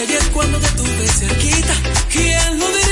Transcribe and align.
ayer 0.00 0.22
cuando 0.32 0.58
te 0.58 0.68
tuve 0.68 1.06
cerquita, 1.06 1.74
¿quién 2.08 2.58
lo 2.58 2.66
diría? 2.66 2.91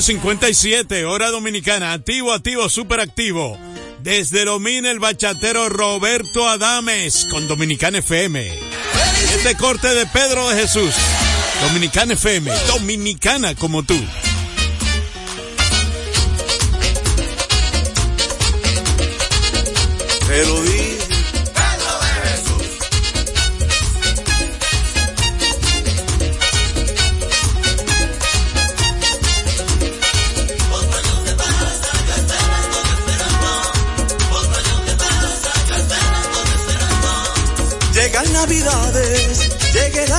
11.57, 0.00 1.04
hora 1.04 1.30
dominicana, 1.30 1.92
activo, 1.92 2.32
activo, 2.32 2.70
super 2.70 3.00
activo. 3.00 3.58
Desde 4.02 4.46
Lomina 4.46 4.90
el 4.90 4.98
bachatero 4.98 5.68
Roberto 5.68 6.48
Adames 6.48 7.26
con 7.30 7.46
Dominicana 7.46 7.98
FM. 7.98 8.50
Este 9.34 9.54
corte 9.56 9.88
de 9.88 10.06
Pedro 10.06 10.48
de 10.48 10.56
Jesús. 10.62 10.94
Dominicana 11.68 12.14
FM, 12.14 12.50
dominicana 12.66 13.54
como 13.54 13.82
tú. 13.82 14.00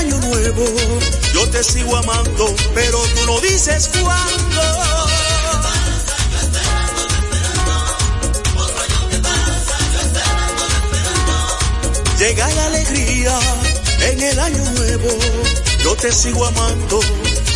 Año 0.01 0.17
nuevo, 0.17 0.65
yo 1.31 1.47
te 1.49 1.63
sigo 1.63 1.95
amando, 1.95 2.55
pero 2.73 2.97
tú 3.15 3.25
no 3.27 3.39
dices 3.39 3.87
cuándo. 4.01 4.61
Llega 12.17 12.49
la 12.49 12.65
alegría 12.65 13.39
en 13.99 14.21
el 14.21 14.39
año 14.39 14.63
nuevo, 14.71 15.09
yo 15.83 15.95
te 15.95 16.11
sigo 16.11 16.45
amando, 16.45 16.99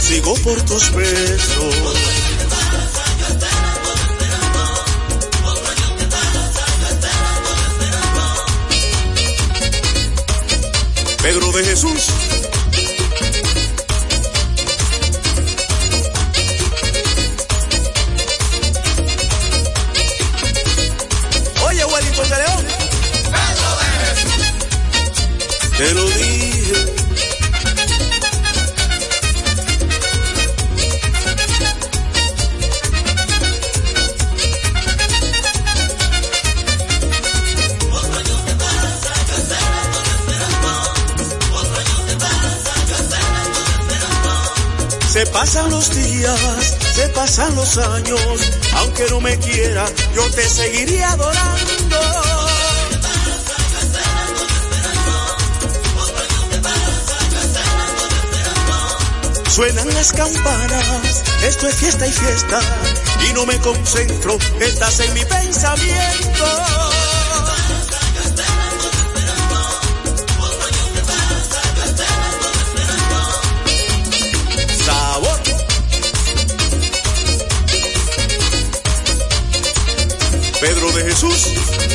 sigo 0.08 0.36
por 0.36 0.62
tus 0.62 0.94
besos. 0.94 1.76
Pedro 11.24 11.52
de 11.54 11.64
Jesús. 11.64 12.25
Te 25.86 25.94
lo 25.94 26.04
dije. 26.04 26.74
Se 45.08 45.26
pasan 45.28 45.70
los 45.70 45.96
días, 45.96 46.78
se 46.96 47.10
pasan 47.10 47.56
los 47.56 47.78
años, 47.78 48.20
aunque 48.74 49.06
no 49.12 49.22
me 49.22 49.38
quiera, 49.38 49.86
yo 50.16 50.32
te 50.32 50.50
seguiría 50.50 51.12
adorando. 51.12 52.45
Suenan 59.56 59.88
las 59.94 60.12
campanas, 60.12 61.24
esto 61.42 61.70
es 61.70 61.76
fiesta 61.76 62.06
y 62.06 62.12
fiesta, 62.12 62.60
y 63.30 63.32
no 63.32 63.46
me 63.46 63.58
concentro, 63.62 64.38
estás 64.60 65.00
en 65.00 65.14
mi 65.14 65.24
pensamiento. 65.24 66.46
Sabor. 74.86 75.40
Pedro 80.60 80.92
de 80.92 81.04
Jesús. 81.06 81.95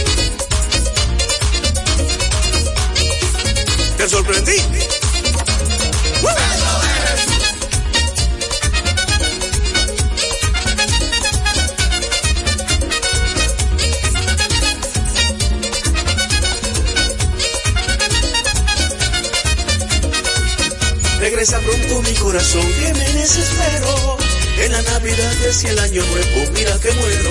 Corazón 22.30 22.64
me 22.92 23.12
desespero. 23.18 24.16
En 24.62 24.70
la 24.70 24.82
Navidad 24.82 25.32
y 25.64 25.66
el 25.66 25.78
año 25.80 26.04
nuevo, 26.04 26.52
mira 26.54 26.78
que 26.78 26.92
muero. 26.92 27.30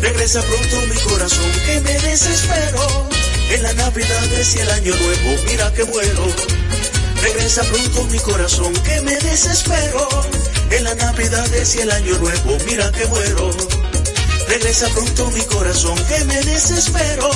Regresa 0.00 0.40
pronto 0.40 0.86
mi 0.86 1.00
corazón 1.00 1.50
que 1.66 1.80
me 1.80 1.92
desespero. 2.00 3.08
En 3.50 3.62
la 3.62 3.74
Navidad 3.74 4.24
y 4.54 4.58
el 4.58 4.70
año 4.70 4.94
nuevo, 4.96 5.42
mira 5.46 5.70
que 5.74 5.84
muero. 5.84 6.24
Regresa 7.20 7.62
pronto 7.64 8.04
mi 8.04 8.18
corazón 8.20 8.72
que 8.72 9.02
me 9.02 9.16
desespero. 9.18 10.08
En 10.70 10.84
la 10.84 10.94
Navidad 10.94 11.46
y 11.52 11.78
el 11.80 11.90
año 11.90 12.18
nuevo, 12.20 12.56
mira 12.66 12.90
que 12.92 13.04
muero. 13.04 13.50
Regresa 14.48 14.88
pronto 14.94 15.30
mi 15.32 15.42
corazón 15.42 15.98
que 16.06 16.24
me 16.24 16.40
desespero. 16.44 17.28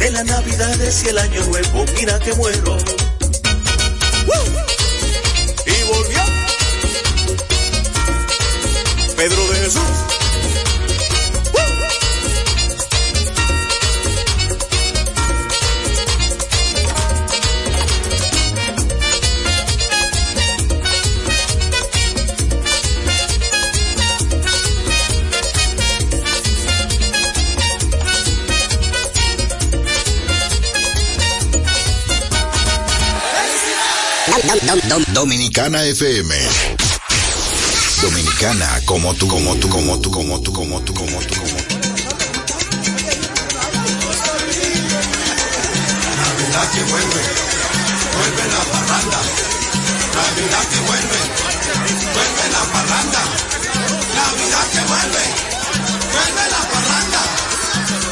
En 0.00 0.12
la 0.12 0.22
Navidad 0.22 0.76
y 0.78 1.08
el 1.08 1.18
año 1.18 1.44
nuevo, 1.46 1.84
mira 1.98 2.16
que 2.20 2.32
muero. 2.34 2.95
Pedro 9.16 9.48
de 9.48 9.56
Jesús. 9.60 10.16
Dominicana 35.12 35.82
FM. 35.82 36.75
Dominicana 38.02 38.80
como 38.84 39.14
tú, 39.14 39.26
como 39.26 39.56
tú, 39.56 39.68
como 39.68 39.98
tú, 39.98 40.10
como 40.10 40.40
tú, 40.40 40.52
como 40.52 40.82
tú, 40.82 40.92
como 40.94 41.18
tú, 41.18 41.34
como 41.34 41.56
tú. 41.56 41.76
Navidad 46.16 46.70
que 46.72 46.82
vuelve, 46.84 47.22
vuelve 48.16 48.44
la 48.52 48.62
parranda. 48.70 49.18
Navidad 50.14 50.64
que 50.70 50.80
vuelve, 50.80 51.20
vuelve 52.14 52.44
la 52.52 52.62
parranda. 52.72 53.22
Navidad 54.14 54.66
que 54.72 54.82
vuelve, 54.90 55.24
vuelve 56.12 56.44
la 56.50 56.62
parranda. 56.70 57.22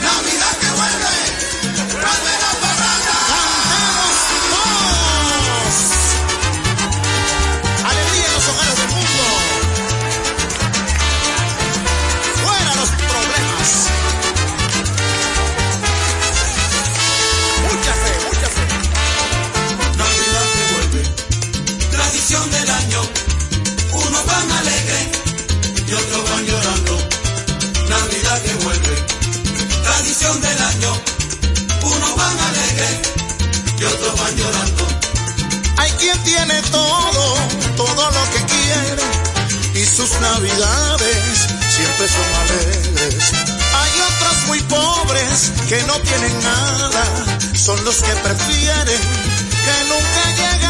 Navidad 0.01 0.55
que 0.61 0.71
vuelve, 0.81 1.24
Hay 35.76 35.90
quien 35.93 36.19
tiene 36.25 36.62
todo, 36.70 37.37
todo 37.76 38.11
lo 38.11 38.31
que 38.32 38.44
quiere 38.55 39.02
y 39.75 39.84
sus 39.84 40.11
navidades 40.20 41.49
siempre 41.76 42.08
son 42.08 42.28
alegres. 42.43 43.32
Hay 43.81 43.93
otros 44.00 44.46
muy 44.46 44.61
pobres 44.62 45.52
que 45.69 45.82
no 45.84 45.94
tienen 46.00 46.43
nada, 46.43 47.05
son 47.55 47.84
los 47.84 48.02
que 48.02 48.12
prefieren 48.16 49.00
que 49.64 49.84
nunca 49.88 50.22
llegara. 50.37 50.63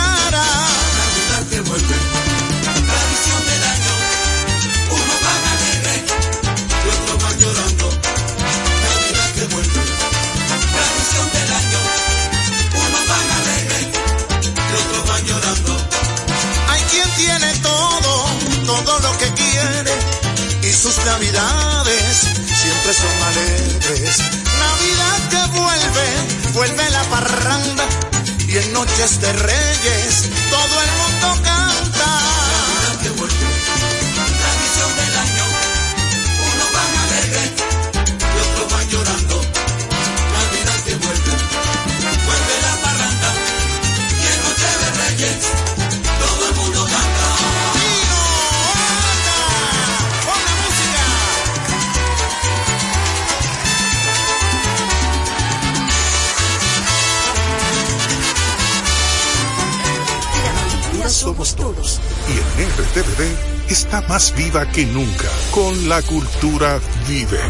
Siempre 22.54 22.92
son 22.94 23.22
alegres. 23.22 24.18
Navidad 24.58 25.28
que 25.30 25.58
vuelve, 25.58 26.52
vuelve 26.52 26.90
la 26.90 27.02
parranda 27.04 27.84
y 28.48 28.56
en 28.58 28.72
noches 28.72 29.20
de 29.20 29.32
reyes 29.32 30.30
todo 30.50 30.82
el 30.82 30.90
mundo 30.92 31.42
canta. 31.42 31.53
Más 64.14 64.32
viva 64.36 64.64
que 64.70 64.86
nunca. 64.86 65.28
Con 65.50 65.88
la 65.88 66.00
cultura 66.00 66.78
vive. 67.08 67.40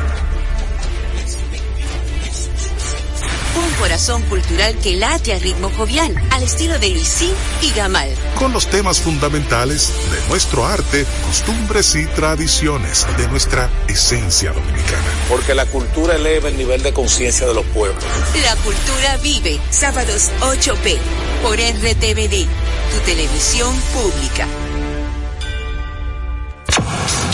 Un 3.54 3.70
corazón 3.78 4.22
cultural 4.22 4.74
que 4.82 4.96
late 4.96 5.34
a 5.34 5.38
ritmo 5.38 5.68
jovial, 5.76 6.14
al 6.30 6.42
estilo 6.42 6.78
de 6.78 6.88
Luisín 6.88 7.34
y 7.60 7.70
Gamal. 7.72 8.08
Con 8.38 8.54
los 8.54 8.66
temas 8.68 8.98
fundamentales 8.98 9.92
de 10.10 10.26
nuestro 10.30 10.64
arte, 10.64 11.04
costumbres 11.26 11.94
y 11.96 12.06
tradiciones, 12.06 13.06
de 13.18 13.28
nuestra 13.28 13.68
esencia 13.86 14.52
dominicana. 14.52 15.10
Porque 15.28 15.54
la 15.54 15.66
cultura 15.66 16.16
eleva 16.16 16.48
el 16.48 16.56
nivel 16.56 16.82
de 16.82 16.94
conciencia 16.94 17.46
de 17.46 17.52
los 17.52 17.66
pueblos. 17.66 18.02
La 18.42 18.56
cultura 18.56 19.18
vive, 19.18 19.60
sábados 19.68 20.30
8p, 20.40 20.96
por 21.42 21.56
RTVD, 21.56 22.48
tu 22.90 23.00
televisión 23.04 23.78
pública. 23.92 24.48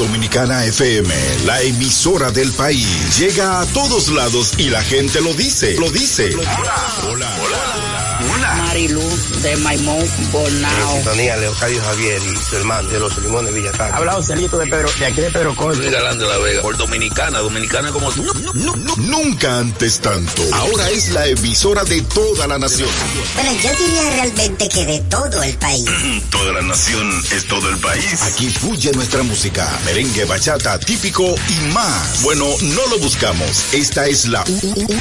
Dominicana 0.00 0.64
FM, 0.64 1.14
la 1.44 1.60
emisora 1.60 2.30
del 2.30 2.50
país, 2.52 3.18
llega 3.18 3.60
a 3.60 3.66
todos 3.66 4.08
lados 4.08 4.54
y 4.56 4.70
la 4.70 4.82
gente 4.82 5.20
lo 5.20 5.34
dice, 5.34 5.76
lo 5.78 5.90
dice. 5.90 6.34
Hola, 6.36 7.04
hola, 7.06 8.56
Marilu 8.56 9.02
de 9.42 9.56
Maimón 9.56 10.06
Bonao. 10.32 10.94
sintonía 10.94 11.36
Leocadio 11.36 11.82
Javier 11.82 12.22
y 12.22 12.36
su 12.36 12.56
hermano 12.56 12.88
de 12.88 12.98
los 12.98 13.18
Limones 13.18 13.52
Villatán. 13.52 13.92
Habla 13.92 14.12
Joselito 14.12 14.56
de 14.56 14.66
Pedro, 14.68 14.88
de 14.98 15.06
aquí 15.06 15.20
de 15.20 15.30
Pedro 15.30 15.54
Galán 15.54 16.18
de 16.18 16.26
la 16.26 16.38
Vega, 16.38 16.62
por 16.62 16.76
Dominicana, 16.78 17.40
Dominicana 17.40 17.92
como 17.92 18.10
tú. 18.10 18.24
No, 18.54 18.74
no, 18.76 18.89
nunca 19.08 19.58
antes 19.58 20.00
tanto. 20.00 20.42
Ahora 20.52 20.90
es 20.90 21.10
la 21.10 21.26
emisora 21.26 21.84
de 21.84 22.02
toda 22.02 22.46
la 22.46 22.58
nación. 22.58 22.88
Bueno, 23.34 23.52
yo 23.62 23.70
diría 23.86 24.10
realmente 24.10 24.68
que 24.68 24.86
de 24.86 24.98
todo 25.00 25.42
el 25.42 25.56
país. 25.56 25.84
Toda 26.30 26.52
la 26.52 26.62
nación 26.62 27.10
es 27.34 27.46
todo 27.46 27.68
el 27.68 27.78
país. 27.78 28.22
Aquí 28.22 28.48
fluye 28.48 28.92
nuestra 28.92 29.22
música, 29.22 29.68
merengue, 29.84 30.24
bachata, 30.24 30.78
típico 30.78 31.34
y 31.48 31.72
más. 31.72 32.22
Bueno, 32.22 32.46
no 32.62 32.86
lo 32.86 32.98
buscamos. 32.98 33.72
Esta 33.72 34.06
es 34.06 34.26
la 34.26 34.44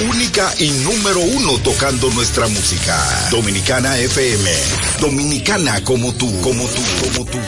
única 0.09 0.53
y 0.59 0.69
número 0.83 1.19
uno 1.19 1.57
tocando 1.59 2.09
nuestra 2.11 2.47
música. 2.47 3.29
Dominicana 3.31 3.97
FM. 3.97 4.51
Dominicana 4.99 5.83
como 5.83 6.13
tú, 6.13 6.41
como 6.41 6.65
tú, 6.67 6.81
como 7.03 7.25
tú. 7.25 7.39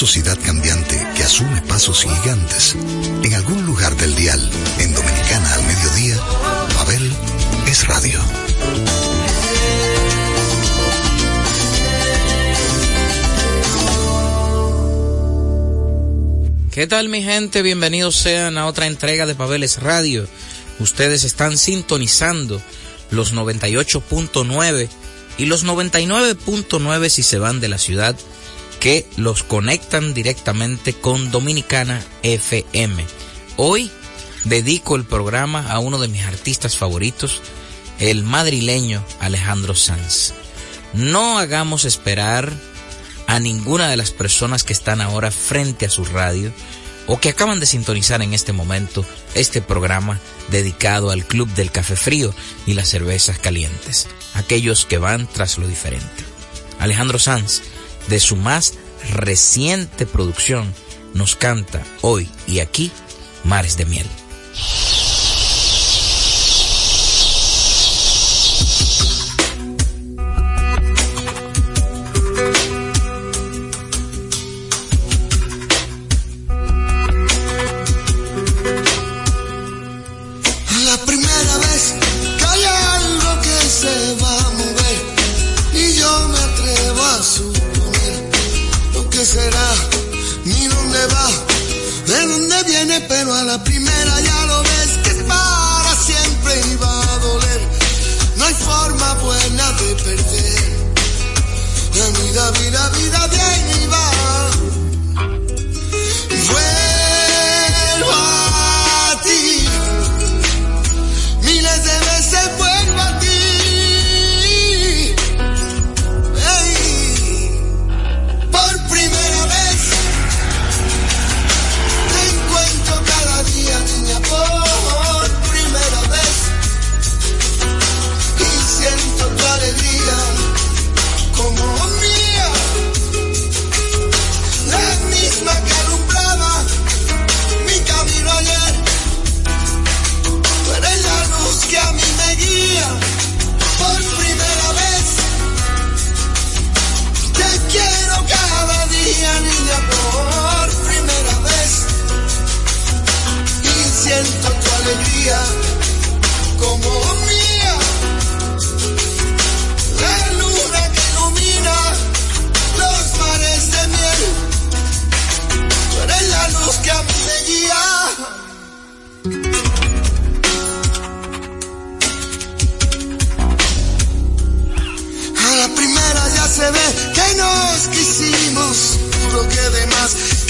Sociedad 0.00 0.38
cambiante 0.42 0.96
que 1.14 1.22
asume 1.22 1.60
pasos 1.68 2.04
gigantes, 2.04 2.74
en 3.22 3.34
algún 3.34 3.66
lugar 3.66 3.94
del 3.98 4.14
dial, 4.14 4.40
en 4.78 4.94
Dominicana 4.94 5.52
al 5.52 5.62
mediodía, 5.66 6.16
Mabel 6.74 7.12
es 7.66 7.86
radio. 7.86 8.18
¿Qué 16.72 16.86
tal 16.86 17.10
mi 17.10 17.22
gente? 17.22 17.60
Bienvenidos 17.60 18.16
sean 18.16 18.56
a 18.56 18.68
otra 18.68 18.86
entrega 18.86 19.26
de 19.26 19.34
Pabeles 19.34 19.82
Radio. 19.82 20.26
Ustedes 20.78 21.24
están 21.24 21.58
sintonizando 21.58 22.58
los 23.10 23.34
98.9 23.34 24.88
y 25.36 25.44
los 25.44 25.66
99.9 25.66 27.08
si 27.10 27.22
se 27.22 27.38
van 27.38 27.60
de 27.60 27.68
la 27.68 27.76
ciudad 27.76 28.16
que 28.80 29.06
los 29.16 29.42
conectan 29.42 30.14
directamente 30.14 30.94
con 30.94 31.30
Dominicana 31.30 32.02
FM. 32.22 33.04
Hoy 33.56 33.90
dedico 34.44 34.96
el 34.96 35.04
programa 35.04 35.70
a 35.70 35.78
uno 35.78 35.98
de 35.98 36.08
mis 36.08 36.24
artistas 36.24 36.78
favoritos, 36.78 37.42
el 37.98 38.24
madrileño 38.24 39.04
Alejandro 39.20 39.74
Sanz. 39.74 40.32
No 40.94 41.38
hagamos 41.38 41.84
esperar 41.84 42.52
a 43.26 43.38
ninguna 43.38 43.88
de 43.88 43.98
las 43.98 44.10
personas 44.10 44.64
que 44.64 44.72
están 44.72 45.02
ahora 45.02 45.30
frente 45.30 45.84
a 45.84 45.90
su 45.90 46.06
radio 46.06 46.50
o 47.06 47.20
que 47.20 47.28
acaban 47.28 47.60
de 47.60 47.66
sintonizar 47.66 48.22
en 48.22 48.32
este 48.32 48.52
momento 48.52 49.04
este 49.34 49.60
programa 49.60 50.18
dedicado 50.48 51.10
al 51.10 51.26
Club 51.26 51.48
del 51.50 51.70
Café 51.70 51.96
Frío 51.96 52.34
y 52.66 52.74
las 52.74 52.88
cervezas 52.88 53.38
calientes, 53.38 54.08
aquellos 54.34 54.86
que 54.86 54.98
van 54.98 55.26
tras 55.26 55.58
lo 55.58 55.68
diferente. 55.68 56.24
Alejandro 56.78 57.18
Sanz, 57.18 57.62
de 58.08 58.20
su 58.20 58.36
más 58.36 58.74
reciente 59.14 60.06
producción, 60.06 60.72
nos 61.14 61.36
canta 61.36 61.82
hoy 62.02 62.28
y 62.46 62.60
aquí 62.60 62.90
Mares 63.44 63.76
de 63.76 63.86
Miel. 63.86 64.06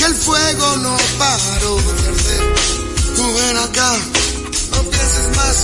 Que 0.00 0.06
el 0.06 0.14
fuego 0.14 0.76
no 0.78 0.96
paró 1.18 1.76
de 1.76 2.08
arder. 2.08 2.54
Tú 3.16 3.34
ven 3.34 3.56
acá, 3.58 3.98
no 4.72 4.82
pienses 4.84 5.36
más, 5.36 5.56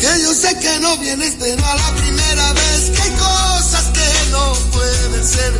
que 0.00 0.22
yo 0.22 0.32
sé 0.32 0.58
que 0.58 0.80
no 0.80 0.96
vienes, 0.96 1.34
pero 1.38 1.62
a 1.62 1.74
la 1.74 1.94
primera 1.96 2.52
vez 2.54 2.90
que 2.94 3.02
hay 3.02 3.10
cosas 3.10 3.84
que 3.92 4.30
no 4.30 4.54
pueden 4.72 5.26
ser, 5.26 5.52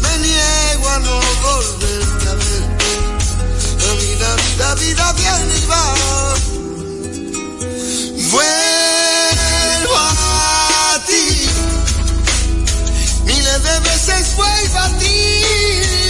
me 0.00 0.18
niego 0.26 0.88
a 0.88 0.98
no 1.00 1.20
volverte 1.42 2.28
a 2.28 2.34
ver. 2.34 2.62
La 3.84 3.92
vida, 4.04 4.36
vida, 4.36 4.74
vida 4.76 5.12
viene 5.12 5.58
y 5.58 5.66
va. 5.66 5.84
Vuelvo 8.30 9.96
a 9.96 11.04
ti 11.06 11.26
miles 13.26 13.62
de 13.62 13.80
veces 13.80 14.36
vuelvo 14.36 14.78
a 14.78 14.88
ti. 14.98 16.09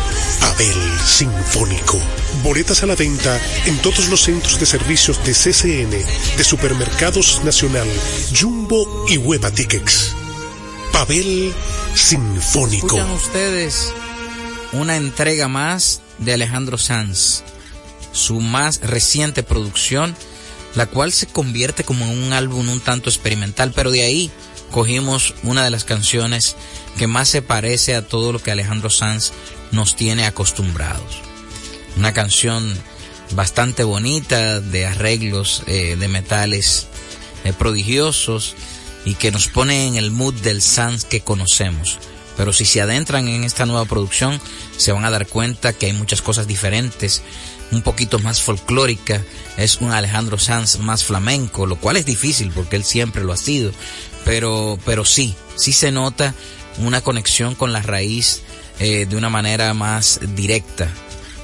Pavel 0.41 0.99
Sinfónico. 1.05 1.99
Boletas 2.43 2.83
a 2.83 2.87
la 2.87 2.95
venta 2.95 3.39
en 3.65 3.77
todos 3.81 4.09
los 4.09 4.21
centros 4.21 4.59
de 4.59 4.65
servicios 4.65 5.23
de 5.23 5.33
CCN, 5.33 5.91
de 6.37 6.43
Supermercados 6.43 7.41
Nacional, 7.45 7.87
Jumbo 8.37 9.05
y 9.07 9.17
Hueva 9.17 9.51
Tickets. 9.51 10.13
Pavel 10.91 11.53
Sinfónico. 11.95 12.97
Escuchan 12.97 13.11
ustedes 13.11 13.93
una 14.73 14.97
entrega 14.97 15.47
más 15.47 16.01
de 16.17 16.33
Alejandro 16.33 16.77
Sanz, 16.77 17.43
su 18.11 18.41
más 18.41 18.81
reciente 18.81 19.43
producción, 19.43 20.15
la 20.75 20.87
cual 20.87 21.11
se 21.11 21.27
convierte 21.27 21.83
como 21.83 22.05
en 22.05 22.23
un 22.23 22.33
álbum 22.33 22.67
un 22.67 22.79
tanto 22.79 23.09
experimental, 23.09 23.73
pero 23.75 23.91
de 23.91 24.01
ahí 24.01 24.31
cogimos 24.71 25.35
una 25.43 25.63
de 25.63 25.69
las 25.69 25.83
canciones 25.83 26.55
que 26.97 27.07
más 27.07 27.29
se 27.29 27.41
parece 27.41 27.95
a 27.95 28.07
todo 28.07 28.31
lo 28.31 28.39
que 28.39 28.51
Alejandro 28.51 28.89
Sanz 28.89 29.31
nos 29.71 29.95
tiene 29.95 30.25
acostumbrados. 30.25 31.21
Una 31.97 32.13
canción 32.13 32.77
bastante 33.31 33.83
bonita, 33.83 34.59
de 34.59 34.85
arreglos 34.85 35.63
eh, 35.67 35.95
de 35.97 36.07
metales 36.07 36.87
eh, 37.43 37.53
prodigiosos 37.53 38.55
y 39.05 39.15
que 39.15 39.31
nos 39.31 39.47
pone 39.47 39.87
en 39.87 39.95
el 39.95 40.11
mood 40.11 40.33
del 40.35 40.61
Sanz 40.61 41.05
que 41.05 41.21
conocemos. 41.21 41.97
Pero 42.37 42.53
si 42.53 42.65
se 42.65 42.81
adentran 42.81 43.27
en 43.27 43.43
esta 43.43 43.65
nueva 43.65 43.85
producción, 43.85 44.39
se 44.77 44.91
van 44.91 45.05
a 45.05 45.11
dar 45.11 45.27
cuenta 45.27 45.73
que 45.73 45.87
hay 45.87 45.93
muchas 45.93 46.21
cosas 46.21 46.47
diferentes, 46.47 47.21
un 47.71 47.81
poquito 47.81 48.19
más 48.19 48.41
folclórica, 48.41 49.23
es 49.57 49.77
un 49.77 49.91
Alejandro 49.91 50.37
Sanz 50.37 50.79
más 50.79 51.05
flamenco, 51.05 51.65
lo 51.65 51.77
cual 51.77 51.97
es 51.97 52.05
difícil 52.05 52.51
porque 52.51 52.75
él 52.75 52.83
siempre 52.83 53.23
lo 53.23 53.33
ha 53.33 53.37
sido, 53.37 53.71
pero, 54.25 54.77
pero 54.85 55.05
sí, 55.05 55.35
sí 55.55 55.73
se 55.73 55.91
nota 55.91 56.33
una 56.79 57.01
conexión 57.01 57.55
con 57.55 57.73
la 57.73 57.81
raíz 57.81 58.41
eh, 58.81 59.05
de 59.05 59.15
una 59.15 59.29
manera 59.29 59.75
más 59.75 60.19
directa. 60.35 60.89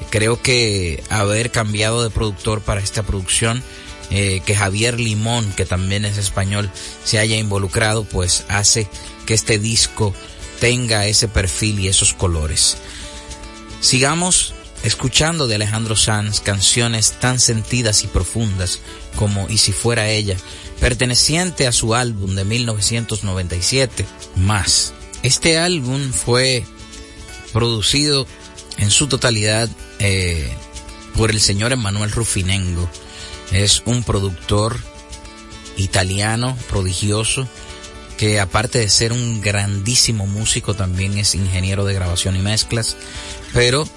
Creo 0.09 0.41
que 0.41 1.03
haber 1.09 1.51
cambiado 1.51 2.01
de 2.01 2.09
productor 2.09 2.61
para 2.61 2.81
esta 2.81 3.03
producción, 3.03 3.61
eh, 4.09 4.41
que 4.43 4.55
Javier 4.55 4.99
Limón, 4.99 5.51
que 5.51 5.63
también 5.63 6.03
es 6.03 6.17
español, 6.17 6.71
se 7.03 7.19
haya 7.19 7.37
involucrado, 7.37 8.05
pues 8.05 8.43
hace 8.47 8.87
que 9.27 9.35
este 9.35 9.59
disco 9.59 10.15
tenga 10.59 11.05
ese 11.05 11.27
perfil 11.27 11.79
y 11.79 11.87
esos 11.87 12.15
colores. 12.15 12.77
Sigamos 13.81 14.55
escuchando 14.81 15.45
de 15.45 15.55
Alejandro 15.55 15.95
Sanz 15.95 16.39
canciones 16.39 17.19
tan 17.19 17.39
sentidas 17.39 18.03
y 18.03 18.07
profundas 18.07 18.79
como 19.15 19.47
Y 19.47 19.59
si 19.59 19.73
fuera 19.73 20.09
ella, 20.09 20.37
perteneciente 20.79 21.67
a 21.67 21.71
su 21.71 21.93
álbum 21.93 22.33
de 22.33 22.45
1997, 22.45 24.05
Más. 24.35 24.93
Este 25.21 25.59
álbum 25.59 26.11
fue 26.11 26.65
producido 27.53 28.27
en 28.77 28.91
su 28.91 29.07
totalidad 29.07 29.69
eh, 29.99 30.51
por 31.15 31.31
el 31.31 31.41
señor 31.41 31.71
Emanuel 31.71 32.11
Rufinengo. 32.11 32.89
Es 33.51 33.81
un 33.85 34.03
productor 34.03 34.77
italiano 35.77 36.57
prodigioso 36.69 37.47
que 38.17 38.39
aparte 38.39 38.79
de 38.79 38.89
ser 38.89 39.13
un 39.13 39.41
grandísimo 39.41 40.25
músico 40.25 40.73
también 40.73 41.17
es 41.17 41.35
ingeniero 41.35 41.85
de 41.85 41.93
grabación 41.93 42.35
y 42.35 42.39
mezclas, 42.39 42.97
pero 43.53 43.87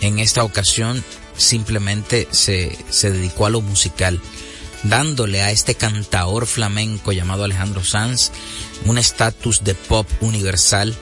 en 0.00 0.18
esta 0.18 0.44
ocasión 0.44 1.02
simplemente 1.36 2.28
se, 2.30 2.76
se 2.90 3.10
dedicó 3.10 3.46
a 3.46 3.50
lo 3.50 3.62
musical, 3.62 4.20
dándole 4.82 5.42
a 5.42 5.50
este 5.50 5.74
cantaor 5.74 6.46
flamenco 6.46 7.12
llamado 7.12 7.44
Alejandro 7.44 7.82
Sanz 7.82 8.32
un 8.84 8.98
estatus 8.98 9.64
de 9.64 9.74
pop 9.74 10.06
universal 10.20 10.94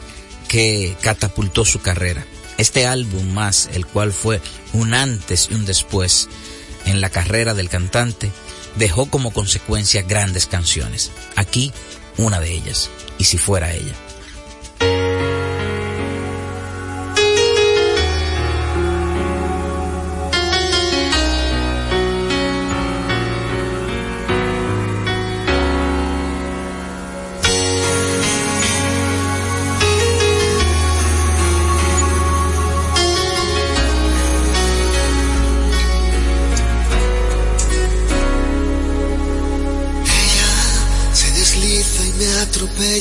que 0.49 0.97
catapultó 1.01 1.65
su 1.65 1.81
carrera. 1.81 2.25
Este 2.57 2.87
álbum 2.87 3.31
más, 3.33 3.69
el 3.73 3.87
cual 3.87 4.13
fue 4.13 4.41
un 4.73 4.95
antes 4.95 5.49
y 5.51 5.55
un 5.55 5.65
después 5.65 6.29
en 6.87 7.01
la 7.01 7.11
carrera 7.11 7.55
del 7.55 7.69
cantante, 7.69 8.33
dejó 8.77 9.11
como 9.11 9.33
consecuencia 9.33 10.03
grandes 10.03 10.47
canciones. 10.47 11.13
Aquí, 11.37 11.73
una 12.17 12.41
de 12.41 12.53
ellas, 12.53 12.91
y 13.19 13.25
si 13.25 13.39
fuera 13.39 13.73
ella. 13.73 13.95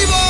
Pero 0.00 0.29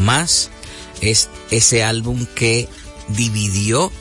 más 0.00 0.50
es 1.00 1.28
ese 1.50 1.82
álbum 1.82 2.26
que 2.34 2.68
dividió 3.08 3.92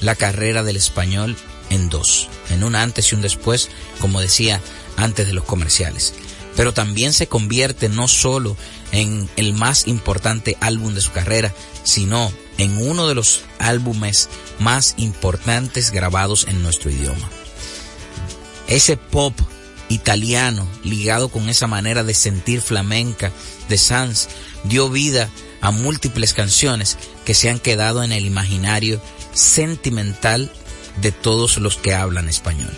la 0.00 0.14
carrera 0.14 0.62
del 0.62 0.76
español 0.76 1.36
en 1.70 1.88
dos, 1.88 2.28
en 2.50 2.64
un 2.64 2.74
antes 2.74 3.12
y 3.12 3.14
un 3.14 3.22
después, 3.22 3.68
como 4.00 4.20
decía 4.20 4.60
antes 4.96 5.26
de 5.26 5.32
los 5.32 5.44
comerciales. 5.44 6.14
Pero 6.56 6.74
también 6.74 7.12
se 7.12 7.28
convierte 7.28 7.88
no 7.88 8.08
solo 8.08 8.56
en 8.90 9.28
el 9.36 9.54
más 9.54 9.86
importante 9.86 10.58
álbum 10.60 10.94
de 10.94 11.00
su 11.00 11.12
carrera, 11.12 11.54
sino 11.82 12.30
en 12.58 12.76
uno 12.76 13.08
de 13.08 13.14
los 13.14 13.40
álbumes 13.58 14.28
más 14.58 14.94
importantes 14.98 15.90
grabados 15.90 16.46
en 16.48 16.62
nuestro 16.62 16.90
idioma. 16.90 17.28
Ese 18.68 18.96
pop 18.96 19.34
italiano 19.88 20.66
ligado 20.84 21.28
con 21.28 21.48
esa 21.48 21.66
manera 21.66 22.04
de 22.04 22.14
sentir 22.14 22.60
flamenca 22.60 23.32
de 23.68 23.78
Sanz 23.78 24.28
dio 24.64 24.90
vida 24.90 25.28
a 25.60 25.70
múltiples 25.70 26.34
canciones 26.34 26.98
que 27.24 27.34
se 27.34 27.50
han 27.50 27.58
quedado 27.58 28.02
en 28.02 28.12
el 28.12 28.26
imaginario 28.26 29.00
sentimental 29.32 30.50
de 31.00 31.12
todos 31.12 31.58
los 31.58 31.76
que 31.76 31.94
hablan 31.94 32.28
español. 32.28 32.72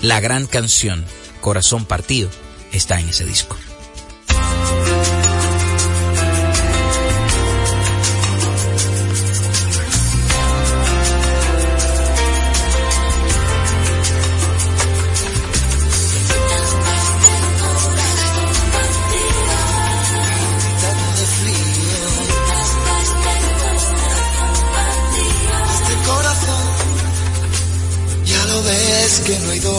La 0.00 0.20
gran 0.20 0.46
canción 0.46 1.04
Corazón 1.40 1.84
Partido 1.84 2.30
está 2.72 3.00
en 3.00 3.08
ese 3.08 3.24
disco. 3.24 3.56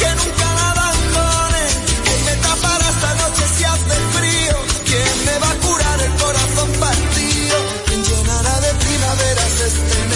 que 0.00 0.10
nunca 0.20 0.46
la 0.58 0.70
abandone? 0.70 1.64
¿Quién 2.04 2.20
me 2.26 2.34
tapará 2.46 2.88
esta 2.94 3.14
noche 3.22 3.42
si 3.56 3.64
hace 3.64 3.96
frío? 4.16 4.56
¿Quién 4.88 5.16
me 5.26 5.38
va 5.42 5.50
a 5.50 5.56
curar 5.66 6.00
el 6.00 6.14
corazón 6.22 6.70
partido? 6.84 7.56
¿Quién 7.86 8.04
llenará 8.04 8.60
de 8.60 8.74
primaveras 8.84 9.54
este 9.68 10.07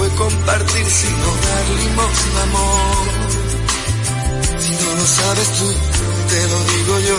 fue 0.00 0.08
compartir 0.16 0.86
sino 0.90 1.26
dar 1.46 1.66
limosna, 1.80 2.42
amor. 2.48 3.06
Si 4.58 4.72
no 4.82 4.94
lo 4.98 5.06
sabes 5.06 5.48
tú, 5.58 5.68
te 6.30 6.40
lo 6.52 6.58
digo 6.72 6.94
yo. 7.08 7.18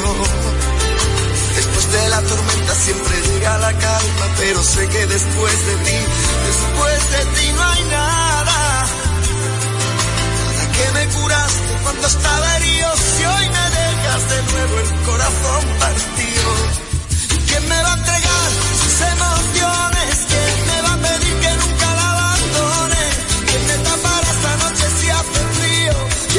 Después 1.58 1.92
de 1.92 2.10
la 2.10 2.22
tormenta 2.22 2.74
siempre 2.86 3.16
llega 3.28 3.58
la 3.60 3.74
calma, 3.78 4.26
pero 4.40 4.64
sé 4.64 4.88
que 4.88 5.06
después 5.06 5.58
de 5.68 5.76
ti, 5.86 6.00
después 6.50 7.02
de 7.14 7.22
ti 7.36 7.46
no 7.56 7.64
hay 7.72 7.84
nada. 8.00 8.88
¿Para 10.56 10.72
qué 10.76 10.86
me 10.98 11.06
curaste 11.18 11.72
cuando 11.84 12.08
estaba 12.08 12.58
herido 12.58 12.90
si 13.14 13.26
hoy 13.34 13.46
me 13.58 13.66
dejas 13.80 14.22
de 14.32 14.40
nuevo 14.54 14.80
el 14.80 14.92
corazón 15.10 15.64
partido? 15.86 16.50
¿Quién 17.48 17.64
me 17.70 17.84
va 17.84 17.94
a 17.94 17.98
entregar 17.98 18.50
sus 18.82 19.02
emociones? 19.14 19.71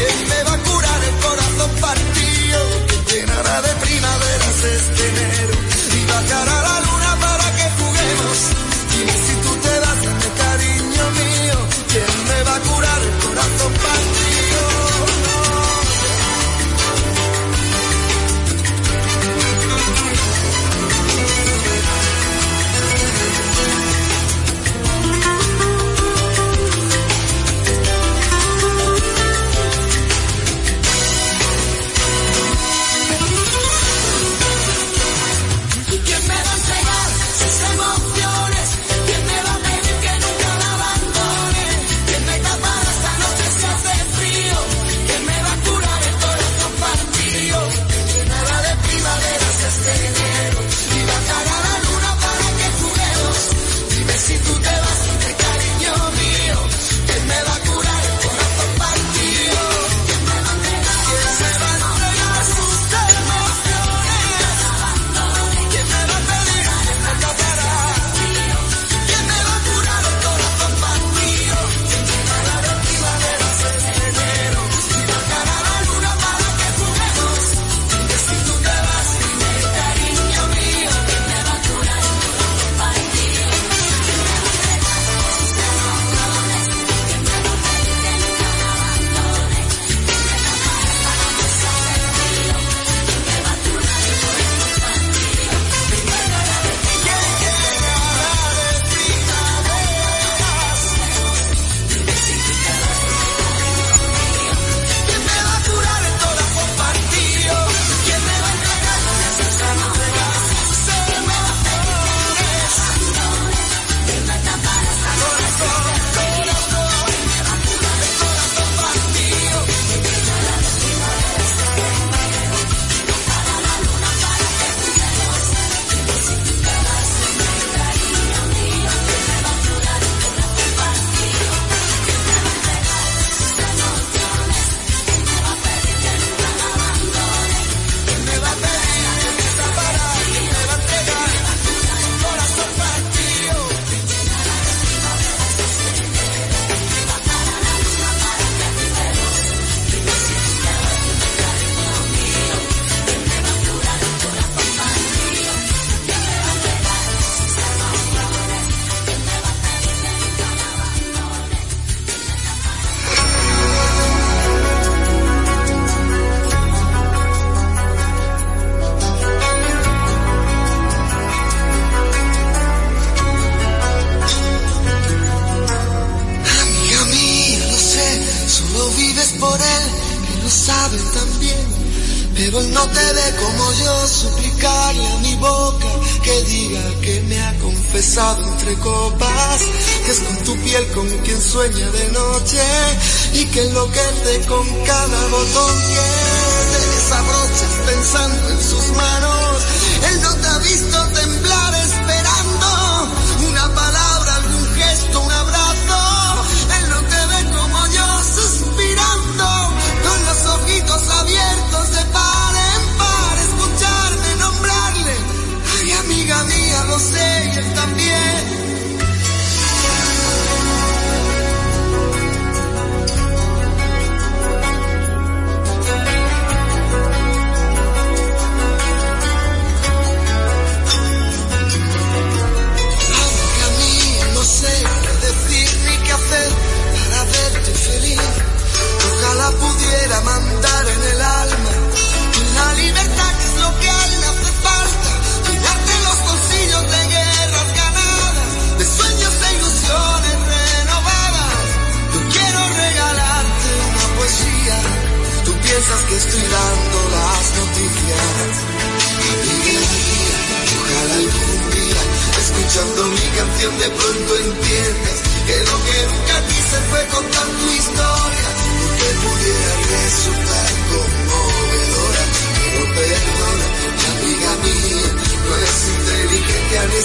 ¿Quién 0.02 0.28
me 0.28 0.42
va 0.42 0.54
a 0.54 0.58
curar 0.58 1.04
el 1.04 1.16
corazón 1.26 1.70
partido? 1.80 2.60
¿Quién 2.88 3.04
llenará 3.06 3.62
de 3.62 3.72
primaveras 3.86 4.64
este 4.64 5.08
enero? 5.08 5.54
Y 5.94 6.06
bajará 6.10 6.61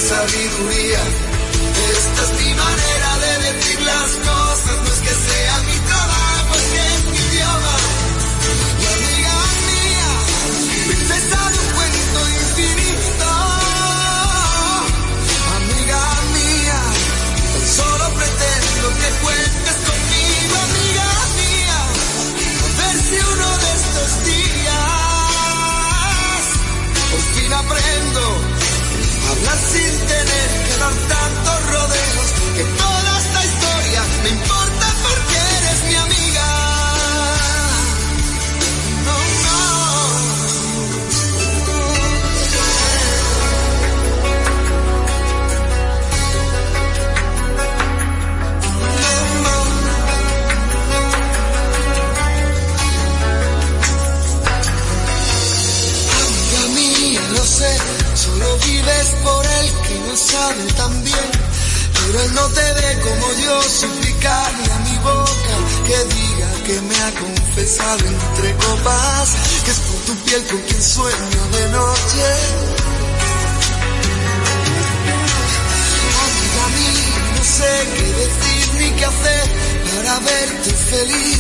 sabedoria 0.08 1.27
tornar 29.38 29.58
sin 29.58 30.08
tener 30.08 30.68
que 30.68 31.17
es 59.08 59.14
por 59.24 59.46
él 59.46 59.68
que 59.88 60.00
no 60.08 60.16
sabe 60.16 60.64
tan 60.74 61.04
bien, 61.04 61.32
pero 61.94 62.22
él 62.24 62.34
no 62.34 62.48
te 62.50 62.74
ve 62.74 63.00
como 63.08 63.28
yo 63.46 63.62
suplicarle 63.64 64.72
a 64.72 64.80
mi 64.88 64.98
boca 64.98 65.56
que 65.88 65.98
diga 66.16 66.50
que 66.66 66.82
me 66.82 66.96
ha 67.04 67.12
confesado 67.24 68.04
entre 68.06 68.56
copas, 68.56 69.28
que 69.64 69.72
es 69.72 69.80
por 69.88 70.00
tu 70.08 70.16
piel 70.26 70.48
con 70.48 70.62
quien 70.62 70.84
sueño 70.84 71.42
de 71.56 71.70
noche. 71.70 72.28
Amiga 76.26 76.66
mía, 76.78 77.20
no 77.36 77.44
sé 77.58 77.74
qué 77.96 78.08
decir 78.24 78.66
ni 78.80 78.90
qué 78.98 79.06
hacer 79.06 79.46
para 79.86 80.20
verte 80.20 80.72
feliz, 80.92 81.40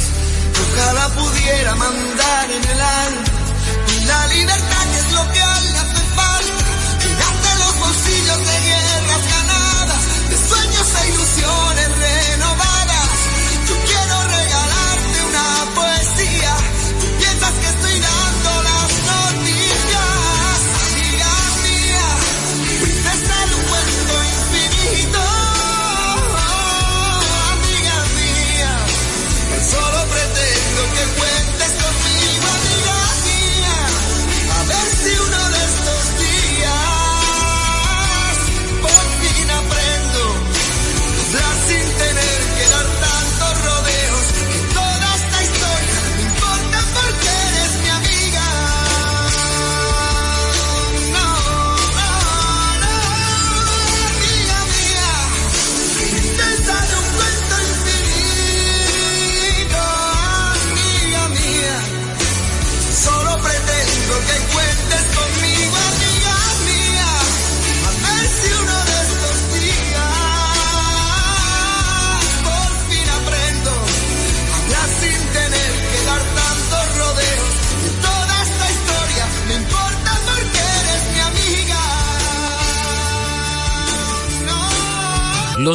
ojalá 0.64 1.10
pudiera 1.10 1.76
mandar 1.76 2.52
en 2.52 2.64
el 2.64 2.82
alma 2.82 3.38
la 4.08 4.28
libertad 4.28 4.87
canción. 11.38 11.67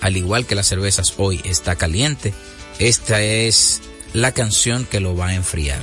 al 0.00 0.16
igual 0.16 0.46
que 0.46 0.54
las 0.54 0.66
cervezas 0.66 1.14
hoy 1.16 1.40
está 1.44 1.76
caliente, 1.76 2.32
esta 2.78 3.22
es 3.22 3.82
la 4.12 4.32
canción 4.32 4.84
que 4.84 5.00
lo 5.00 5.16
va 5.16 5.28
a 5.28 5.34
enfriar. 5.34 5.80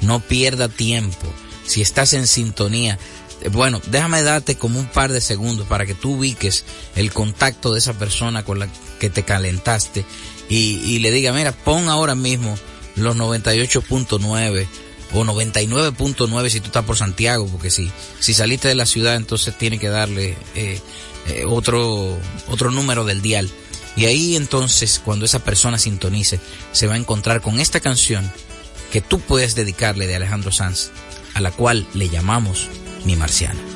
No 0.00 0.20
pierda 0.20 0.68
tiempo. 0.68 1.26
Si 1.66 1.80
estás 1.80 2.12
en 2.12 2.26
sintonía, 2.26 2.98
eh, 3.42 3.48
bueno, 3.48 3.80
déjame 3.86 4.22
darte 4.22 4.56
como 4.56 4.78
un 4.78 4.86
par 4.86 5.12
de 5.12 5.20
segundos 5.20 5.66
para 5.66 5.86
que 5.86 5.94
tú 5.94 6.16
ubiques 6.16 6.64
el 6.94 7.12
contacto 7.12 7.72
de 7.72 7.78
esa 7.78 7.94
persona 7.94 8.44
con 8.44 8.58
la 8.58 8.68
que 8.98 9.10
te 9.10 9.24
calentaste 9.24 10.04
y, 10.48 10.98
le 11.00 11.10
diga, 11.10 11.32
mira, 11.32 11.52
pon 11.52 11.88
ahora 11.88 12.14
mismo 12.14 12.56
los 12.94 13.16
98.9 13.16 14.66
o 15.12 15.24
99.9 15.24 16.48
si 16.48 16.60
tú 16.60 16.66
estás 16.66 16.84
por 16.84 16.96
Santiago, 16.96 17.46
porque 17.46 17.70
si, 17.70 17.90
si 18.20 18.32
saliste 18.32 18.68
de 18.68 18.74
la 18.74 18.86
ciudad 18.86 19.16
entonces 19.16 19.56
tiene 19.58 19.78
que 19.78 19.88
darle 19.88 20.36
eh, 20.54 20.80
eh, 21.28 21.44
otro, 21.46 22.18
otro 22.48 22.70
número 22.70 23.04
del 23.04 23.22
dial. 23.22 23.50
Y 23.96 24.04
ahí 24.04 24.36
entonces 24.36 25.00
cuando 25.02 25.24
esa 25.24 25.38
persona 25.38 25.78
sintonice 25.78 26.38
se 26.72 26.86
va 26.86 26.94
a 26.94 26.98
encontrar 26.98 27.40
con 27.40 27.60
esta 27.60 27.80
canción 27.80 28.30
que 28.92 29.00
tú 29.00 29.20
puedes 29.20 29.54
dedicarle 29.54 30.06
de 30.06 30.16
Alejandro 30.16 30.52
Sanz, 30.52 30.90
a 31.34 31.40
la 31.40 31.50
cual 31.50 31.86
le 31.94 32.08
llamamos 32.08 32.68
Mi 33.04 33.16
Marciana. 33.16 33.75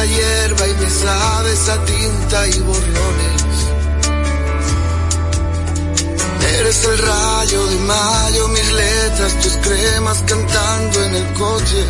Hueles 0.00 0.04
a 0.04 0.04
hierba 0.04 0.68
y 0.68 0.74
me 0.74 0.90
sabes 0.90 1.68
a 1.68 1.84
tinta 1.84 2.48
y 2.48 2.60
borrones. 2.60 3.42
Eres 6.58 6.84
el 6.84 6.98
rayo 6.98 7.66
de 7.66 7.76
mayo, 7.76 8.48
mis 8.48 8.72
letras, 8.72 9.40
tus 9.40 9.52
cremas 9.56 10.22
cantando 10.26 11.04
en 11.04 11.14
el 11.14 11.32
coche. 11.34 11.84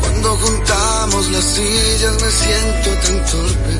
Cuando 0.00 0.36
juntamos 0.36 1.30
las 1.30 1.44
sillas 1.44 2.14
me 2.22 2.30
siento 2.30 2.90
tan 3.04 3.26
torpe. 3.26 3.74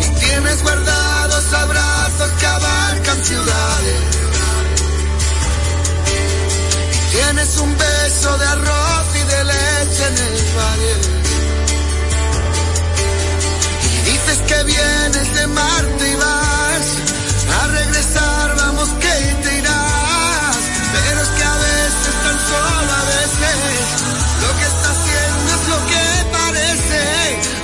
Y 0.00 0.20
tienes 0.20 0.62
guardados 0.62 1.52
abrazos 1.52 2.30
que 2.38 2.46
abarcan 2.46 3.24
ciudades. 3.24 4.00
Y 6.92 7.16
tienes 7.16 7.58
un 7.58 7.78
beso 7.78 8.38
de 8.38 8.46
arroz 8.46 8.91
en 10.04 10.18
el 10.18 10.42
dices 14.04 14.38
que 14.48 14.64
vienes 14.64 15.34
de 15.34 15.46
Marte 15.46 16.10
y 16.10 16.16
vas 16.16 16.86
a 17.60 17.66
regresar, 17.68 18.56
vamos 18.56 18.88
que 19.02 19.14
te 19.42 19.58
irás. 19.58 20.56
Pero 20.92 21.22
es 21.22 21.28
que 21.28 21.44
a 21.44 21.56
veces, 21.68 22.14
tan 22.24 22.38
solo 22.50 22.92
a 22.92 23.04
veces, 23.14 23.56
lo 24.42 24.50
que 24.58 24.66
está 24.72 24.88
haciendo 24.96 25.48
es 25.56 25.64
lo 25.72 25.78
que 25.90 26.04
parece. 26.38 27.02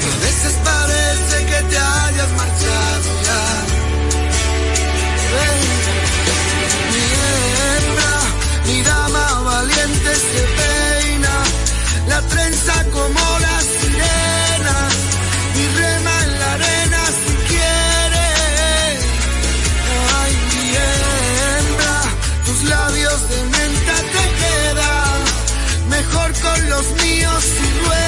A 0.06 0.16
veces 0.26 0.52
parece 0.72 1.36
que 1.50 1.58
te 1.70 1.78
hayas 1.78 2.30
marchado 2.40 3.08
ya. 3.26 3.44
Ven, 5.34 5.58
mi 6.92 7.04
hembra, 7.74 8.14
mi 8.66 8.78
dama 8.82 9.24
valiente 9.50 10.10
se 10.14 10.42
peina, 10.56 10.77
la 12.08 12.20
trenza 12.22 12.84
como 12.90 13.20
la 13.46 13.60
sirena, 13.60 14.76
y 15.60 15.62
rema 15.78 16.14
en 16.24 16.30
la 16.40 16.52
arena 16.54 17.02
si 17.20 17.32
quiere. 17.50 18.28
Ay, 20.20 20.32
mi 20.50 20.66
hembra, 20.86 21.96
tus 22.46 22.60
labios 22.74 23.18
de 23.30 23.38
menta 23.56 23.96
te 24.14 24.24
quedan, 24.42 25.18
mejor 25.96 26.28
con 26.44 26.68
los 26.70 26.86
míos 27.02 27.42
si 27.54 27.66
ruedan, 27.84 28.07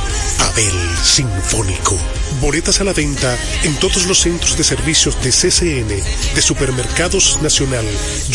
Pavel 0.41 0.97
Sinfónico. 1.03 1.95
Boletas 2.41 2.81
a 2.81 2.83
la 2.83 2.93
venta 2.93 3.37
en 3.63 3.75
todos 3.75 4.07
los 4.07 4.21
centros 4.21 4.57
de 4.57 4.63
servicios 4.63 5.15
de 5.23 5.29
CCN, 5.29 5.87
de 5.87 6.41
Supermercados 6.41 7.39
Nacional, 7.43 7.85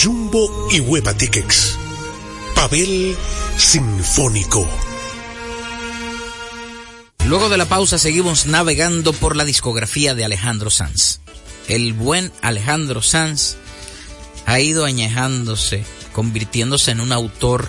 Jumbo 0.01 0.69
y 0.71 0.79
Hueva 0.79 1.15
Tickets. 1.15 1.77
Pavel 2.55 3.17
Sinfónico. 3.59 4.69
Luego 7.27 7.49
de 7.49 7.57
la 7.57 7.65
pausa 7.65 7.99
seguimos 7.99 8.47
navegando 8.47 9.13
por 9.13 9.35
la 9.35 9.45
discografía 9.45 10.15
de 10.15 10.25
Alejandro 10.25 10.71
Sanz. 10.71 11.19
El 11.67 11.93
buen 11.93 12.33
Alejandro 12.41 13.03
Sanz 13.03 13.57
ha 14.47 14.61
ido 14.61 14.85
añejándose, 14.85 15.85
convirtiéndose 16.13 16.93
en 16.93 17.01
un 17.01 17.11
autor 17.11 17.69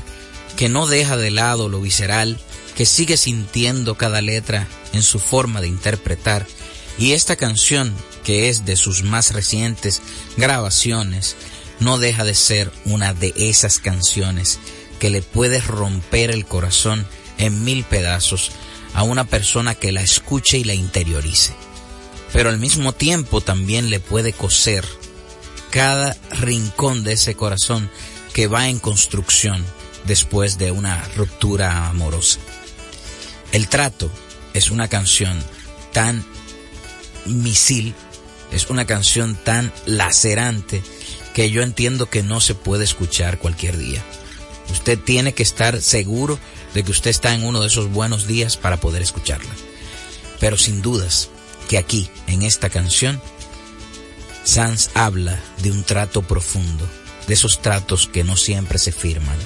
que 0.58 0.70
no 0.70 0.86
deja 0.86 1.18
de 1.18 1.32
lado 1.32 1.70
lo 1.70 1.82
visceral, 1.82 2.40
que 2.78 2.86
sigue 2.86 3.18
sintiendo 3.18 3.96
cada 3.96 4.22
letra 4.22 4.68
en 4.94 5.02
su 5.02 5.18
forma 5.18 5.62
de 5.62 5.68
interpretar. 5.68 6.46
Y 7.00 7.14
esta 7.14 7.36
canción, 7.36 7.92
que 8.24 8.50
es 8.50 8.66
de 8.66 8.76
sus 8.76 9.02
más 9.02 9.34
recientes 9.34 10.00
grabaciones, 10.38 11.36
no 11.80 11.98
deja 11.98 12.24
de 12.24 12.36
ser 12.36 12.72
una 12.86 13.16
de 13.16 13.34
esas 13.36 13.80
canciones 13.80 14.60
que 15.00 15.10
le 15.10 15.24
puede 15.24 15.60
romper 15.60 16.30
el 16.30 16.46
corazón 16.46 17.08
en 17.40 17.64
mil 17.64 17.84
pedazos 17.84 18.52
a 18.94 19.02
una 19.02 19.24
persona 19.24 19.74
que 19.74 19.92
la 19.92 20.02
escuche 20.02 20.60
y 20.60 20.64
la 20.64 20.76
interiorice. 20.76 21.54
Pero 22.32 22.50
al 22.50 22.60
mismo 22.60 22.94
tiempo 22.94 23.42
también 23.42 23.90
le 23.90 24.00
puede 24.00 24.34
coser 24.34 24.86
cada 25.72 26.16
rincón 26.30 27.04
de 27.04 27.14
ese 27.14 27.34
corazón 27.34 27.90
que 28.34 28.46
va 28.46 28.70
en 28.70 28.78
construcción 28.78 29.66
después 30.06 30.60
de 30.60 30.72
una 30.72 31.04
ruptura 31.16 31.88
amorosa. 31.90 32.40
El 33.58 33.70
trato 33.70 34.12
es 34.54 34.70
una 34.70 34.88
canción 34.88 35.44
tan 35.92 36.24
misil, 37.26 37.96
es 38.52 38.70
una 38.70 38.86
canción 38.86 39.36
tan 39.36 39.74
lacerante 39.88 40.84
que 41.34 41.50
yo 41.50 41.64
entiendo 41.64 42.08
que 42.08 42.22
no 42.22 42.40
se 42.40 42.54
puede 42.54 42.84
escuchar 42.84 43.40
cualquier 43.40 43.76
día. 43.76 44.04
Usted 44.70 45.00
tiene 45.00 45.34
que 45.34 45.42
estar 45.42 45.82
seguro 45.82 46.38
de 46.76 46.84
que 46.84 46.92
usted 46.92 47.10
está 47.10 47.34
en 47.34 47.46
uno 47.46 47.60
de 47.60 47.66
esos 47.66 47.90
buenos 47.90 48.28
días 48.28 48.58
para 48.58 48.78
poder 48.78 49.02
escucharla. 49.02 49.56
Pero 50.40 50.56
sin 50.56 50.84
dudas 50.84 51.30
que 51.68 51.80
aquí, 51.80 52.12
en 52.28 52.44
esta 52.44 52.70
canción, 52.70 53.20
Sanz 54.44 54.92
habla 54.94 55.42
de 55.64 55.72
un 55.72 55.84
trato 55.84 56.22
profundo, 56.22 56.88
de 57.26 57.34
esos 57.34 57.60
tratos 57.64 58.06
que 58.06 58.24
no 58.24 58.38
siempre 58.38 58.78
se 58.78 58.92
firman, 58.92 59.40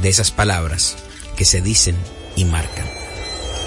de 0.00 0.08
esas 0.08 0.30
palabras 0.30 0.96
que 1.36 1.44
se 1.44 1.60
dicen 1.60 1.94
y 2.36 2.44
marcan 2.44 2.86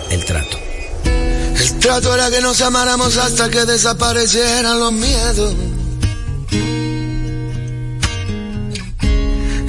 el 0.10 0.24
trato. 0.26 0.58
El 1.04 1.80
trato 1.80 2.14
era 2.14 2.30
que 2.30 2.42
nos 2.42 2.62
amáramos 2.62 3.18
hasta 3.18 3.50
que 3.50 3.66
desaparecieran 3.66 4.80
los 4.80 4.94
miedos. 4.94 5.56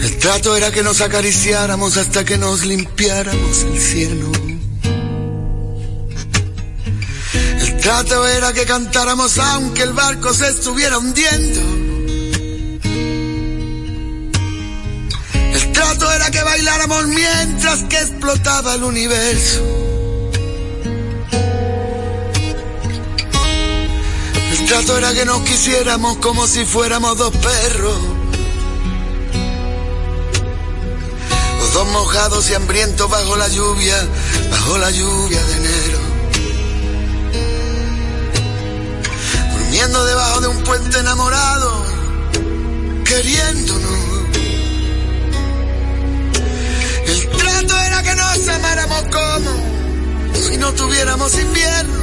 El 0.03 0.19
trato 0.19 0.57
era 0.57 0.71
que 0.71 0.83
nos 0.83 1.01
acariciáramos 1.01 1.97
hasta 1.97 2.25
que 2.25 2.39
nos 2.39 2.65
limpiáramos 2.65 3.63
el 3.63 3.81
cielo. 3.81 4.31
El 7.61 7.81
trato 7.81 8.29
era 8.29 8.53
que 8.53 8.65
cantáramos 8.65 9.39
aunque 9.39 9.83
el 9.83 9.93
barco 9.93 10.33
se 10.35 10.49
estuviera 10.49 10.99
hundiendo. 10.99 11.90
Trato 15.81 16.13
era 16.13 16.31
que 16.31 16.43
bailáramos 16.43 17.07
mientras 17.07 17.83
que 17.85 17.97
explotaba 17.97 18.75
el 18.75 18.85
universo. 18.85 19.63
El 24.53 24.67
trato 24.67 24.99
era 24.99 25.15
que 25.15 25.25
nos 25.25 25.41
quisiéramos 25.41 26.19
como 26.19 26.47
si 26.47 26.67
fuéramos 26.67 27.17
dos 27.17 27.35
perros. 27.35 27.99
Los 31.61 31.73
dos 31.73 31.89
mojados 31.89 32.51
y 32.51 32.55
hambrientos 32.55 33.09
bajo 33.09 33.37
la 33.37 33.49
lluvia, 33.49 33.97
bajo 34.51 34.77
la 34.77 34.91
lluvia 34.91 35.43
de 35.43 35.57
enero. 35.57 35.99
Durmiendo 39.55 40.05
debajo 40.05 40.41
de 40.43 40.49
un 40.49 40.63
puente 40.63 40.99
enamorado, 40.99 41.87
queriéndonos. 43.07 44.10
Trato 47.11 47.79
era 47.81 48.03
que 48.03 48.15
nos 48.15 48.49
amáramos 48.49 49.03
como 49.03 49.51
si 50.35 50.57
no 50.59 50.73
tuviéramos 50.75 51.39
invierno. 51.39 52.01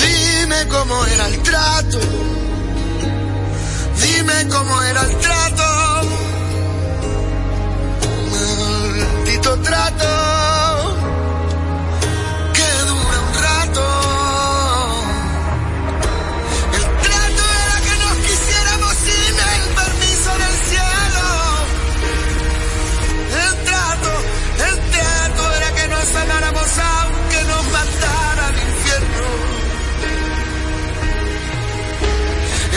Dime 0.00 0.68
cómo 0.68 1.04
era 1.06 1.26
el 1.26 1.42
trato. 1.42 2.00
Dime 4.00 4.48
cómo 4.48 4.82
era 4.82 5.02
el 5.02 5.16
trato. 5.18 6.08
Maldito 8.30 9.58
trato. 9.60 10.67
Aunque 26.76 27.44
nos 27.44 27.64
mandara 27.76 28.46
al 28.48 28.56
infierno. 28.68 29.26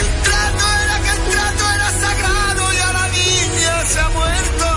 El 0.00 0.08
trato 0.26 0.64
era 0.84 0.96
que 1.04 1.10
el 1.16 1.22
trato 1.32 1.64
era 1.76 1.90
sagrado 2.04 2.62
y 2.72 2.78
a 2.78 2.92
la 2.92 3.08
niña 3.08 3.86
se 3.92 4.00
ha 4.00 4.08
muerto. 4.08 4.68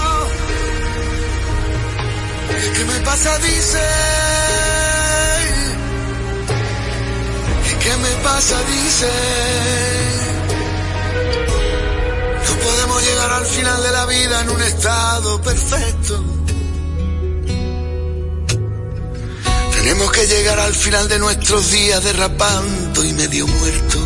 ¿Qué 2.76 2.84
me 2.86 3.00
pasa? 3.06 3.38
Dice. 3.40 3.86
¿Qué 7.84 7.98
me 7.98 8.14
pasa? 8.24 8.58
Dice. 8.76 9.12
No 12.48 12.56
podemos 12.66 13.04
llegar 13.04 13.32
al 13.34 13.46
final 13.46 13.84
de 13.84 13.92
la 13.92 14.06
vida 14.08 14.42
en 14.42 14.50
un 14.50 14.62
estado 14.62 15.42
perfecto. 15.42 16.45
Tenemos 19.86 20.12
que 20.14 20.26
llegar 20.26 20.60
al 20.60 20.74
final 20.74 21.08
de 21.08 21.20
nuestros 21.20 21.70
días 21.70 22.04
derrapando 22.04 23.06
y 23.06 23.14
medio 23.14 23.46
muertos. 23.46 24.02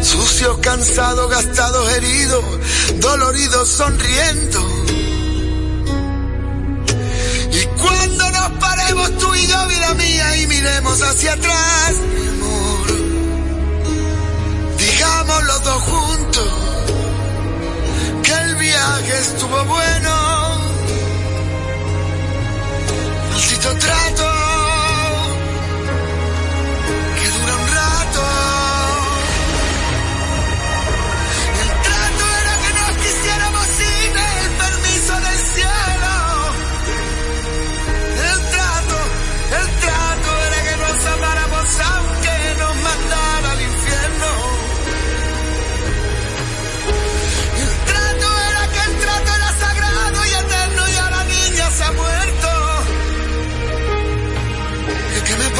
Sucios, 0.00 0.56
cansados, 0.62 1.30
gastados, 1.30 1.92
heridos, 1.92 2.42
doloridos, 2.98 3.68
sonriendo. 3.68 4.58
Y 7.52 7.66
cuando 7.78 8.30
nos 8.30 8.50
paremos 8.52 9.18
tú 9.18 9.34
y 9.34 9.46
yo, 9.46 9.66
vida 9.66 9.92
mía, 9.92 10.36
y 10.38 10.46
miremos 10.46 11.02
hacia 11.02 11.34
atrás, 11.34 11.92
mi 11.92 12.26
amor, 12.26 12.86
digamos 14.78 15.44
los 15.44 15.62
dos 15.62 15.82
juntos 15.82 16.52
que 18.22 18.32
el 18.32 18.56
viaje 18.56 19.18
estuvo 19.20 19.64
bueno. 19.66 20.23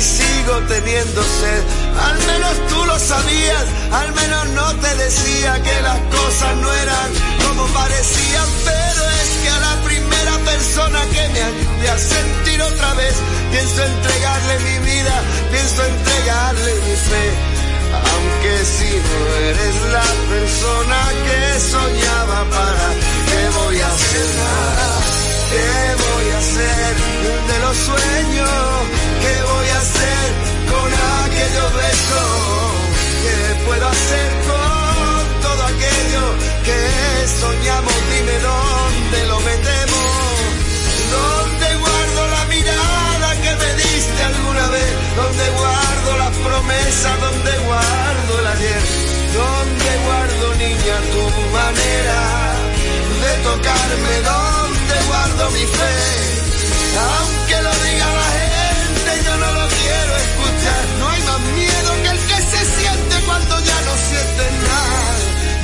Y 0.00 0.02
sigo 0.02 0.54
teniendo 0.66 1.22
sed. 1.22 1.62
Al 2.08 2.18
menos 2.30 2.54
tú 2.70 2.84
lo 2.86 2.98
sabías, 2.98 3.66
al 3.92 4.12
menos 4.14 4.48
no 4.60 4.68
te 4.76 4.94
decía 4.96 5.62
que 5.62 5.82
las 5.82 6.00
cosas 6.16 6.56
no 6.56 6.72
eran 6.72 7.08
como 7.44 7.66
parecían, 7.66 8.48
pero 8.64 9.02
es 9.20 9.28
que 9.42 9.48
a 9.50 9.60
la 9.68 9.74
primera 9.90 10.34
persona 10.52 11.00
que 11.14 11.28
me 11.34 11.42
ayude 11.42 11.88
a 11.90 11.98
sentir 11.98 12.62
otra 12.62 12.94
vez, 12.94 13.14
pienso 13.50 13.84
entregarle 13.84 14.54
mi 14.68 14.78
vida, 14.90 15.16
pienso 15.50 15.80
entregarle 15.84 16.72
mi 16.86 16.96
fe. 17.10 17.26
Aunque 18.10 18.52
si 18.74 18.90
no 19.06 19.20
eres 19.50 19.76
la 19.96 20.08
persona 20.32 20.98
que 21.26 21.60
soñaba 21.74 22.38
para, 22.56 22.86
¿qué 23.28 23.42
voy 23.58 23.80
a 23.80 23.88
hacer? 23.88 24.99
¿Qué 25.50 25.70
voy 26.04 26.26
a 26.30 26.38
hacer 26.38 26.94
de 27.50 27.58
los 27.64 27.76
sueños? 27.76 28.50
¿Qué 29.22 29.34
voy 29.52 29.68
a 29.68 29.78
hacer 29.84 30.26
con 30.72 30.88
aquellos 31.24 31.70
besos? 31.82 32.28
¿Qué 33.24 33.64
puedo 33.66 33.86
hacer 33.88 34.30
con 34.50 35.42
todo 35.42 35.62
aquello 35.72 36.24
que 36.66 36.80
soñamos? 37.40 37.94
Dime 38.12 38.36
dónde 38.50 39.18
lo 39.26 39.40
metemos. 39.40 40.10
¿Dónde 41.16 41.68
guardo 41.82 42.20
la 42.36 42.44
mirada 42.54 43.28
que 43.42 43.52
me 43.62 43.70
diste 43.82 44.22
alguna 44.22 44.66
vez? 44.68 44.90
¿Dónde 45.16 45.46
guardo 45.58 46.10
las 46.22 46.34
promesas? 46.46 47.14
¿Dónde 47.26 47.52
guardo 47.66 48.32
el 48.38 48.46
ayer? 48.54 48.82
¿Dónde 49.34 49.90
guardo, 50.06 50.46
niña, 50.62 50.96
tu 51.14 51.24
manera 51.58 52.20
de 53.24 53.32
tocarme? 53.48 54.14
¿Dónde 54.30 54.79
guardo 55.10 55.50
mi 55.50 55.64
fe? 55.76 55.94
Aunque 57.10 57.56
lo 57.66 57.72
diga 57.86 58.08
la 58.20 58.28
gente, 58.40 59.10
yo 59.26 59.34
no 59.42 59.48
lo 59.58 59.64
quiero 59.80 60.12
escuchar. 60.26 60.82
No 61.00 61.04
hay 61.12 61.22
más 61.30 61.40
miedo 61.60 61.90
que 62.02 62.10
el 62.14 62.20
que 62.30 62.38
se 62.52 62.62
siente 62.76 63.14
cuando 63.26 63.54
ya 63.70 63.78
no 63.88 63.94
sientes 64.08 64.50
nada. 64.70 65.10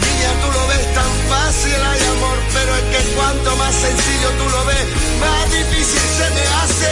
Niña, 0.03 0.31
tú 0.43 0.49
lo 0.59 0.63
ves 0.73 0.87
tan 0.99 1.13
fácil, 1.33 1.79
hay 1.91 2.03
amor, 2.17 2.39
pero 2.57 2.71
es 2.81 2.87
que 2.93 3.01
cuanto 3.17 3.49
más 3.63 3.75
sencillo 3.87 4.29
tú 4.41 4.47
lo 4.57 4.63
ves, 4.71 4.87
más 5.25 5.45
difícil 5.59 6.05
se 6.19 6.27
me 6.37 6.45
hace. 6.61 6.91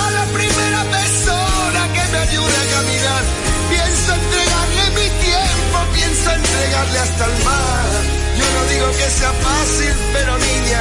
A 0.00 0.02
la 0.18 0.24
primera 0.38 0.82
persona 0.98 1.80
que 1.94 2.04
me 2.12 2.18
ayude 2.28 2.56
a 2.64 2.66
caminar, 2.76 3.22
pienso 3.72 4.08
entregarle 4.20 4.84
mi 4.98 5.08
tiempo, 5.28 5.76
pienso 5.98 6.28
entregarle 6.40 6.98
hasta 7.06 7.24
el 7.30 7.36
mar. 7.44 8.29
No 8.54 8.60
digo 8.72 8.88
que 8.92 9.10
sea 9.10 9.32
fácil, 9.32 9.92
pero 10.12 10.38
niña, 10.38 10.80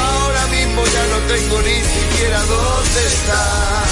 ahora 0.00 0.46
mismo 0.46 0.84
ya 0.84 1.06
no 1.06 1.18
tengo 1.32 1.62
ni 1.62 1.78
siquiera 1.94 2.40
dónde 2.44 3.06
estar. 3.06 3.88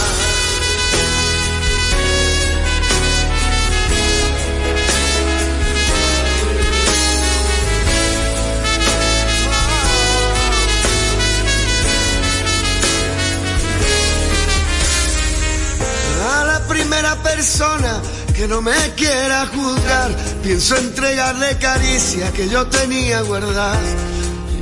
Primera 16.69 17.15
persona 17.23 18.03
que 18.37 18.47
no 18.47 18.61
me 18.61 18.77
quiera 18.97 19.47
juzgar, 19.47 20.11
pienso 20.43 20.77
entregarle 20.77 21.57
caricia 21.59 22.31
que 22.33 22.49
yo 22.49 22.67
tenía 22.67 23.23
guardada. 23.23 23.81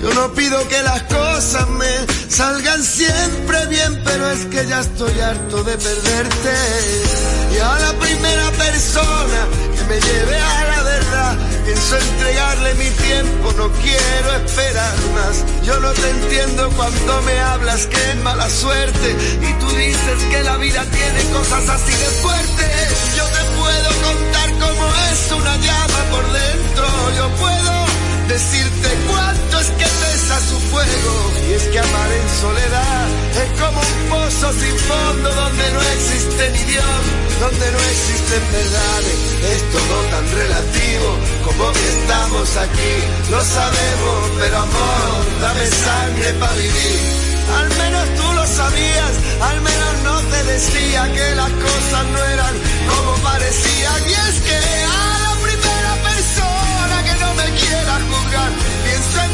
Yo 0.01 0.15
no 0.15 0.33
pido 0.33 0.69
que 0.69 0.81
las 0.83 1.03
cosas 1.05 1.69
me 1.71 1.93
salgan 2.29 2.83
siempre 2.83 3.67
bien, 3.67 4.01
pero 4.05 4.31
es 4.31 4.45
que 4.47 4.67
ya 4.67 4.81
estoy 4.81 5.19
harto 5.19 5.65
de 5.65 5.77
perderte. 5.77 6.55
Y 7.55 7.59
a 7.59 7.79
la 7.79 7.93
primera 7.95 8.51
persona 8.53 9.49
que 9.77 9.85
me 9.85 10.01
lleve 10.01 10.39
a 10.39 10.64
pienso 11.75 11.99
entregarle 11.99 12.75
mi 12.75 12.91
tiempo, 12.91 13.53
no 13.57 13.71
quiero 13.83 14.33
esperar 14.37 14.95
más. 15.15 15.45
Yo 15.65 15.81
no 15.81 15.91
te 15.93 16.11
entiendo 16.11 16.71
cuando 16.77 17.23
me 17.23 17.39
hablas 17.41 17.87
que 17.87 18.11
es 18.11 18.17
mala 18.23 18.49
suerte 18.49 19.17
y 19.41 19.53
tú 19.55 19.69
dices 19.77 20.23
que 20.31 20.43
la 20.43 20.57
vida 20.59 20.85
tiene 20.85 21.31
cosas 21.33 21.69
así 21.69 21.93
de 21.93 22.11
fuertes. 22.23 23.17
Yo 23.17 23.25
te 23.25 23.43
puedo 23.59 23.91
contar 24.09 24.51
cómo 24.53 24.87
es 25.11 25.33
una 25.33 25.57
llama 25.57 26.01
por 26.11 26.33
dentro, 26.33 26.87
yo 27.17 27.29
puedo 27.37 27.73
decirte 28.29 28.89
cuánto 29.09 29.61
es 29.61 29.71
que 29.71 29.85
pesa 30.25 30.41
su 30.41 30.59
fuego. 30.71 31.33
Y 31.49 31.53
es 31.55 31.63
que 31.65 31.79
amar 31.79 32.13
en 32.13 32.29
soledad 32.41 33.09
es 33.43 33.61
como 33.61 33.81
un 33.81 34.09
pozo 34.09 34.53
sin 34.53 34.77
fondo 34.79 35.29
donde 35.35 35.71
no 35.73 35.81
existe 35.97 36.51
ni 36.51 36.65
Dios, 36.65 37.01
donde 37.41 37.73
no 37.73 37.79
existen 37.79 38.43
verdades. 38.53 39.19
Es 39.53 39.63
todo 39.73 39.97
tan 40.11 40.27
relativo 40.33 41.09
como 41.45 41.73
que 41.73 41.89
estamos 42.01 42.57
aquí. 42.57 42.95
Lo 43.31 43.41
sabemos, 43.45 44.21
pero 44.39 44.57
amor, 44.59 45.21
dame 45.41 45.67
sangre 45.67 46.33
para 46.41 46.55
vivir. 46.55 47.25
Al 47.59 47.69
menos 47.77 48.05
tú 48.17 48.33
lo 48.33 48.47
sabías, 48.47 49.13
al 49.41 49.61
menos 49.61 49.93
no 50.05 50.17
te 50.33 50.45
decía 50.45 51.13
que 51.13 51.35
las 51.35 51.51
cosas 51.51 52.05
no 52.13 52.25
eran 52.25 52.55
como 52.89 53.13
parecían. 53.23 54.01
Y 54.09 54.13
es 54.13 54.37
que 54.47 54.57
a 54.57 55.19
la 55.27 55.35
primera 55.45 55.93
persona 56.09 56.97
que 57.05 57.15
no 57.23 57.35
me 57.35 57.49
quiera 57.61 57.95
juzgar, 58.09 58.51
pienso 58.85 59.34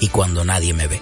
y 0.00 0.08
cuando 0.08 0.44
nadie 0.44 0.72
me 0.74 0.86
ve. 0.86 1.00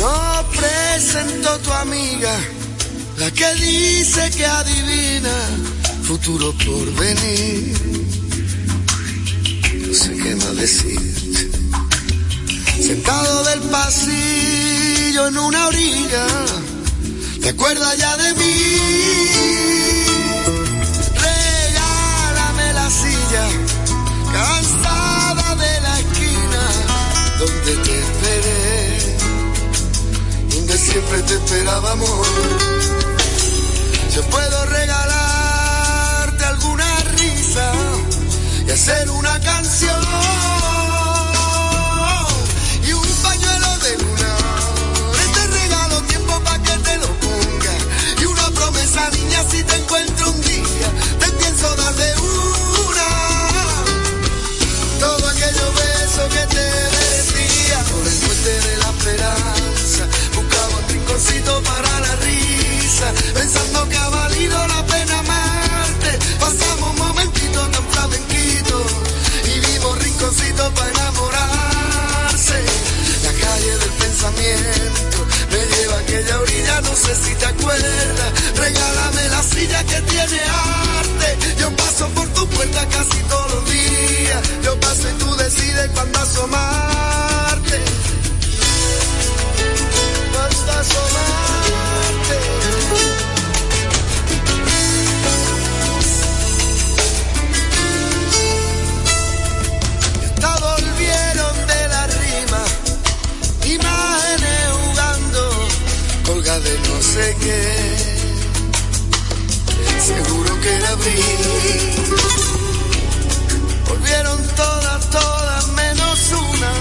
No 0.00 0.44
presento 0.50 1.58
tu 1.60 1.72
amiga, 1.72 2.34
la 3.18 3.30
que 3.30 3.54
dice 3.54 4.30
que 4.36 4.46
adivina 4.46 5.76
futuro 6.06 6.52
por 6.52 6.94
venir. 6.94 7.74
No 9.86 9.94
sé 9.94 10.16
qué 10.16 10.36
más 10.36 10.56
decir. 10.56 11.00
Sentado 12.80 13.44
del 13.44 13.60
pasillo 13.70 15.26
en 15.26 15.38
una 15.38 15.66
orilla, 15.66 16.26
¿te 17.46 17.50
acuerdas 17.50 17.96
ya 17.96 18.16
de 18.16 18.34
mí? 18.34 18.54
Regálame 21.14 22.72
la 22.72 22.90
silla, 22.90 23.46
cansada 24.32 25.54
de 25.54 25.80
la 25.80 26.00
esquina 26.00 26.62
donde 27.38 27.76
te 27.84 28.00
esperé 28.00 29.16
donde 30.56 30.76
siempre 30.76 31.22
te 31.22 31.34
esperábamos. 31.34 32.26
Yo 34.12 34.22
puedo 34.24 34.66
regalarte 34.66 36.44
alguna 36.46 36.96
risa 37.16 37.72
y 38.66 38.70
hacer 38.72 39.08
una 39.10 39.38
canción 39.38 40.55
para 61.62 62.00
la 62.00 62.16
risa 62.16 63.12
pensando 63.34 63.88
que 63.88 63.96
ha 63.96 64.08
valido 64.08 64.66
la 64.66 64.86
pena 64.86 65.18
amarte. 65.18 66.18
Pasamos 66.40 66.90
un 66.90 66.98
momentito 66.98 67.60
tan 67.68 67.84
flamenquito 67.88 68.86
y 69.44 69.60
vimos 69.60 69.98
rinconcito 70.02 70.74
para 70.74 70.90
enamorarse. 70.90 72.56
La 73.22 73.32
calle 73.44 73.78
del 73.78 73.90
pensamiento 73.90 75.18
me 75.52 75.60
lleva 75.72 75.94
a 75.94 76.00
aquella 76.00 76.40
orilla 76.40 76.80
no 76.80 76.96
sé 76.96 77.14
si 77.14 77.34
te 77.34 77.46
acuerdas. 77.46 78.30
Regálame 78.56 79.28
la 79.28 79.42
silla 79.42 79.84
que 79.84 80.00
tiene 80.02 80.40
arte. 80.98 81.38
Yo 81.58 81.70
paso 81.76 82.08
por 82.08 82.28
tu 82.34 82.46
puerta 82.48 82.86
casi 82.88 83.18
todos 83.28 83.54
los 83.54 83.70
días. 83.70 84.40
Yo 84.64 84.80
paso 84.80 85.08
y 85.08 85.12
tú 85.18 85.36
decides 85.36 85.90
cuándo 85.94 86.18
asomarte 86.18 87.35
Ya 100.40 100.56
volvieron 100.56 101.66
de 101.66 101.88
la 101.88 102.06
rima 102.06 102.64
imágenes 103.64 104.68
jugando 104.72 105.68
colga 106.26 106.58
de 106.60 106.78
no 106.80 107.02
sé 107.02 107.36
qué 107.40 107.62
seguro 110.00 110.60
que 110.60 110.70
era 110.76 110.88
abril 110.90 111.96
volvieron 113.88 114.38
todas, 114.56 115.10
todas 115.10 115.68
menos 115.68 116.32
una 116.32 116.72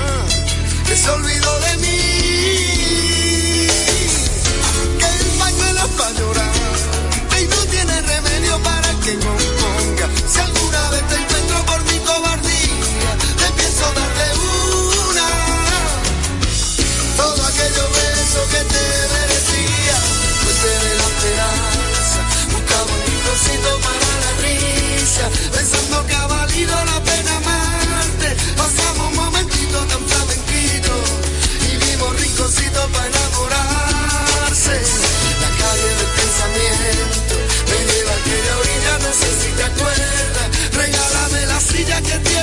que 0.87 0.95
se 0.95 1.09
olvidó 1.09 1.59
de 1.59 1.77
mí. 1.77 2.24
Para 6.05 6.19
llorar 6.19 6.51
y 7.41 7.47
no 7.47 7.55
tiene 7.65 8.01
remedio 8.01 8.59
para 8.61 8.89
que 9.03 9.13
componga. 9.17 10.07
Si 10.31 10.39
alguna 10.39 10.89
vez 10.91 11.07
te 11.07 11.15
encuentro 11.15 11.65
por 11.65 11.83
mi 11.85 11.99
cobardía, 11.99 13.11
te 13.39 13.47
pienso 13.57 13.85
dar 13.97 14.11
de 14.19 14.29
una. 15.09 15.27
Todo 17.17 17.43
aquello 17.45 17.85
beso 17.97 18.41
que 18.51 18.61
te 18.73 18.85
merecía, 19.15 19.97
fuente 20.41 20.69
de 20.85 20.95
la 20.99 21.05
esperanza, 21.13 22.19
buscaba 22.53 22.91
un 22.93 23.01
rinconcito 23.07 23.71
para 23.85 24.09
la 24.23 24.31
risa. 24.43 25.25
Pensaba 25.53 25.85
ser 25.85 27.14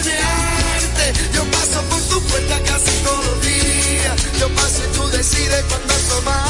Yo 0.04 1.44
paso 1.52 1.80
por 1.88 2.00
tu 2.08 2.20
puerta 2.26 2.58
casi 2.66 2.90
todo 3.04 3.34
el 3.34 3.40
día. 3.40 4.16
Yo 4.40 4.48
paso 4.54 4.82
y 4.84 4.96
tú 4.96 5.08
decides 5.08 5.64
cuándo 5.68 5.94
tomar. 6.08 6.41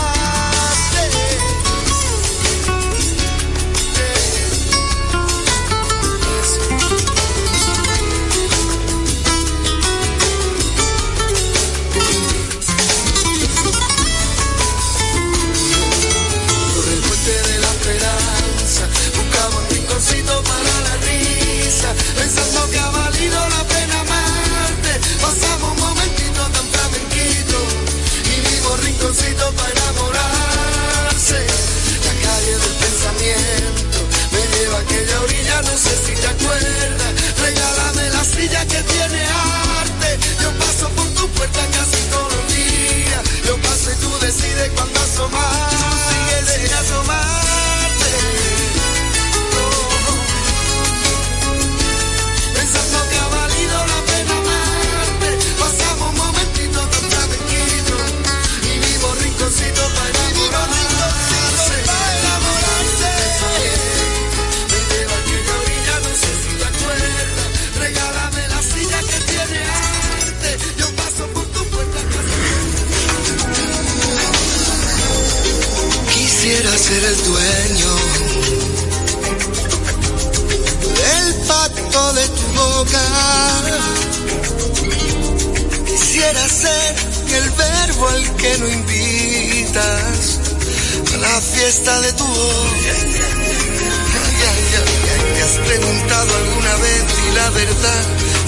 La 91.23 91.41
fiesta 91.41 92.01
de 92.01 92.13
tu 92.15 92.25
ay, 94.51 94.63
¿Te 95.35 95.43
has 95.43 95.57
preguntado 95.69 96.37
alguna 96.37 96.77
vez 96.77 97.05
y 97.27 97.35
la 97.35 97.51
verdad 97.51 98.03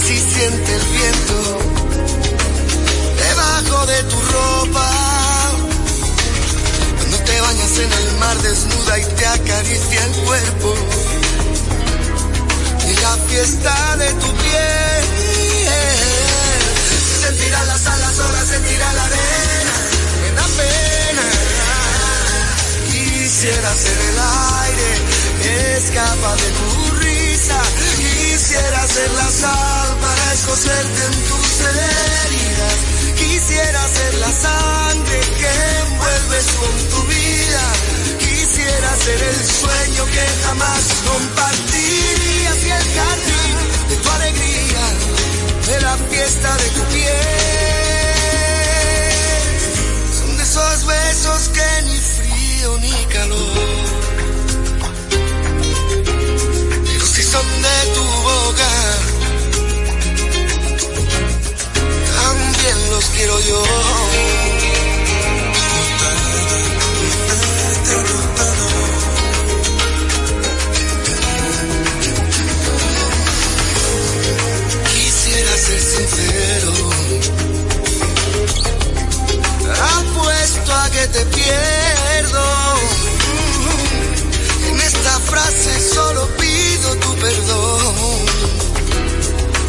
si 0.05 0.19
siente 0.19 0.75
el 0.75 0.83
viento 0.99 1.37
debajo 3.27 3.87
de 3.87 4.03
tu 4.05 4.21
ropa? 4.21 4.91
Cuando 6.99 7.17
te 7.19 7.41
bañas 7.41 7.79
en 7.79 7.93
el 7.93 8.19
mar 8.19 8.37
desnuda 8.43 8.99
y 8.99 9.05
te 9.05 9.27
acaricia 9.27 10.05
el 10.05 10.13
cuerpo 10.25 10.75
y 12.91 13.01
la 13.01 13.17
fiesta 13.29 13.97
de 13.97 14.09
tu 14.15 14.33
piel. 14.43 15.05
Sentirá 17.23 17.65
las 17.65 17.87
alas, 17.87 18.19
olas, 18.19 18.49
sentirá 18.49 18.93
la 18.93 19.05
arena, 19.05 19.44
Quisiera 23.45 23.75
ser 23.75 23.99
el 24.09 24.19
aire 24.65 24.91
que 25.43 25.77
escapa 25.77 26.35
de 26.35 26.49
tu 26.57 26.69
risa. 26.97 27.61
Quisiera 27.99 28.87
ser 28.89 29.11
la 29.11 29.31
sal 29.31 29.99
para 30.01 30.33
escocerte 30.33 31.05
en 31.05 31.13
tus 31.29 31.61
heridas. 31.61 32.77
Quisiera 33.19 33.87
ser 33.89 34.15
la 34.15 34.33
sangre 34.33 35.21
que 35.37 35.51
envuelves 35.85 36.47
con 36.59 36.75
tu 36.89 37.03
vida. 37.07 37.65
Quisiera 38.19 38.97
ser 39.05 39.23
el 39.23 39.45
sueño 39.45 40.07
que 40.07 40.27
jamás 40.47 40.85
compartirías 41.05 42.65
y 42.65 42.71
el 42.71 42.87
jardín 42.97 43.57
de 43.91 43.97
tu 43.99 44.09
alegría, 44.09 44.85
de 45.67 45.81
la 45.83 45.99
fiesta 46.09 46.57
de 46.57 46.71
tu 46.71 46.83
piel. 46.95 47.15
Son 50.19 50.41
esos 50.41 50.87
besos 50.87 51.51
que 51.51 51.83
ni 51.83 51.99
frío 51.99 52.24
ni 52.65 52.93
calor. 53.13 53.39
Pero 56.87 57.07
si 57.07 57.23
son 57.23 57.47
de 57.63 57.79
tu 57.95 58.05
boca, 58.31 58.71
también 62.17 62.91
los 62.91 63.05
quiero 63.17 63.39
yo. 63.41 63.63
Quisiera 74.91 75.57
ser 75.67 75.81
sincero. 75.93 76.73
Apuesto 79.99 80.73
a 80.73 80.91
que 80.91 81.07
te 81.09 81.25
En 84.69 84.81
esta 84.81 85.21
frase 85.21 85.95
solo 85.95 86.27
pido 86.39 86.97
tu 86.97 87.15
perdón. 87.17 88.25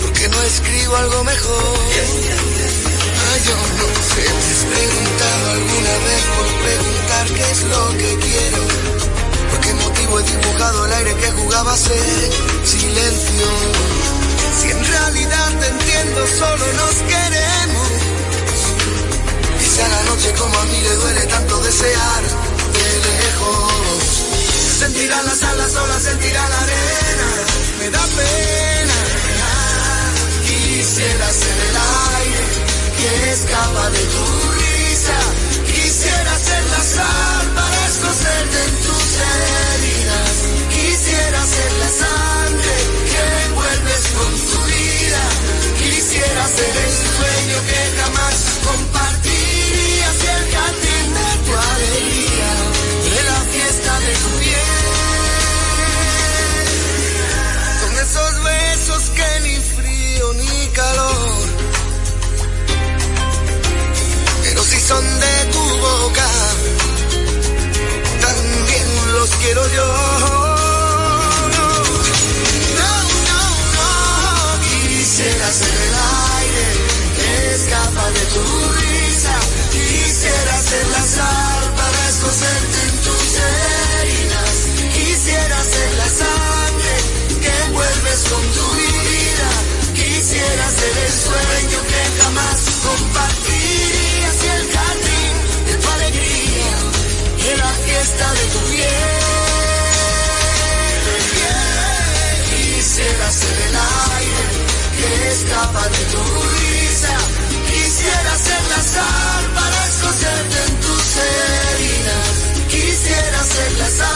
Porque 0.01 0.29
no 0.29 0.41
escribo 0.43 0.95
algo 0.95 1.23
mejor. 1.23 1.77
Ay, 3.27 3.41
yo 3.47 3.55
no 3.79 3.87
sé, 4.09 4.23
te 4.23 4.51
has 4.53 4.63
preguntado 4.73 5.51
alguna 5.51 5.93
vez 6.07 6.21
por 6.35 6.47
preguntar 6.65 7.25
qué 7.35 7.51
es 7.51 7.61
lo 7.63 7.97
que 7.97 8.11
quiero. 8.25 8.61
¿Por 9.51 9.59
qué 9.59 9.73
motivo 9.73 10.19
he 10.19 10.23
dibujado 10.23 10.85
el 10.85 10.93
aire 10.93 11.15
que 11.15 11.31
jugaba 11.31 11.73
a 11.73 11.77
ser 11.77 12.31
silencio? 12.63 13.47
Si 14.61 14.71
en 14.71 14.85
realidad 14.85 15.59
te 15.59 15.67
entiendo, 15.67 16.27
solo 16.39 16.65
nos 16.73 16.95
queremos. 17.11 17.35
A 19.75 19.87
la 19.89 20.03
noche 20.03 20.31
como 20.39 20.57
a 20.57 20.65
mí 20.65 20.81
le 20.81 20.95
duele 20.95 21.21
tanto 21.27 21.59
desear. 21.61 22.44
Sentirá 24.79 25.21
las 25.23 25.43
alas, 25.43 25.71
sola 25.71 25.99
sentirá 25.99 26.49
la 26.49 26.59
arena. 26.65 27.27
Me 27.79 27.89
da 27.89 28.03
pena. 28.17 28.97
Quisiera 30.47 31.27
ser 31.31 31.57
el 31.69 31.75
aire 32.19 32.43
que 32.99 33.31
escapa 33.31 33.89
de 33.89 34.03
tu 34.13 34.25
risa. 34.59 35.17
Quisiera 35.65 36.33
ser 36.39 36.63
la 36.73 36.83
sal 36.95 37.45
para 37.55 37.87
escocerte 37.87 38.57
en 38.67 38.75
tus 38.85 39.07
heridas. 39.33 40.33
Quisiera 40.75 41.39
ser 41.55 41.71
la 41.83 41.89
sangre 42.03 42.75
que 43.11 43.21
envuelves 43.47 44.03
con 44.17 44.31
tu 44.49 44.59
vida. 44.73 45.23
Quisiera 45.81 46.43
ser 46.57 46.73
el 46.85 46.93
sueño 47.15 47.57
que 47.69 47.81
jamás 47.99 48.35
compartirías 48.67 50.15
y 50.23 50.27
el 50.37 50.45
jardín 50.55 51.07
de 51.17 51.29
tu 51.45 51.51
alegría, 51.73 52.34
tu. 54.13 54.65
Son 57.81 57.93
esos 58.05 58.43
besos 58.43 59.03
que 59.15 59.39
ni 59.41 59.55
frío 59.75 60.33
ni 60.33 60.67
calor 60.69 61.65
pero 64.55 64.63
si 64.63 64.79
son 64.79 65.03
de 65.19 65.45
tu 65.51 65.63
boca, 65.79 66.27
también 68.21 68.87
los 69.13 69.29
quiero 69.41 69.61
yo. 69.67 69.87
No, 72.79 72.91
no, 73.29 73.41
no, 73.75 73.89
quisiera 74.61 75.47
ser 75.51 75.75
el 75.87 75.95
aire 76.39 76.67
que 77.17 77.55
escapa 77.55 78.05
de 78.11 78.25
tu 78.33 78.43
risa, 78.79 79.35
quisiera 79.71 80.61
ser 80.61 80.87
la 80.87 81.03
sal 81.03 81.73
para 81.75 82.09
escocerte 82.09 82.77
en 82.87 82.95
tus 83.03 83.14
con 88.23 88.41
tu 88.53 88.65
vida, 88.75 89.49
quisiera 89.93 90.69
ser 90.69 90.97
el 91.05 91.11
sueño 91.11 91.79
que 91.91 92.21
jamás 92.21 92.59
compartirías 92.87 94.35
y 94.41 94.47
el 94.55 94.71
jardín 94.71 95.33
de 95.67 95.73
tu 95.75 95.89
alegría, 95.89 96.75
de 97.43 97.57
la 97.57 97.71
fiesta 97.85 98.33
de 98.33 98.45
tu 98.53 98.59
piel. 98.71 99.19
Quisiera 102.55 103.31
ser 103.31 103.57
el 103.67 103.75
aire 103.75 104.45
que 104.97 105.31
escapa 105.33 105.83
de 105.89 106.03
tu 106.13 106.23
risa, 106.55 107.17
quisiera 107.67 108.37
ser 108.47 108.63
la 108.73 108.81
sal 108.93 109.43
para 109.55 109.87
escocerte 109.89 110.57
en 110.67 110.75
tus 110.79 111.05
heridas, 111.27 112.35
quisiera 112.69 113.43
ser 113.43 113.71
la 113.73 113.89
sangre 113.89 114.14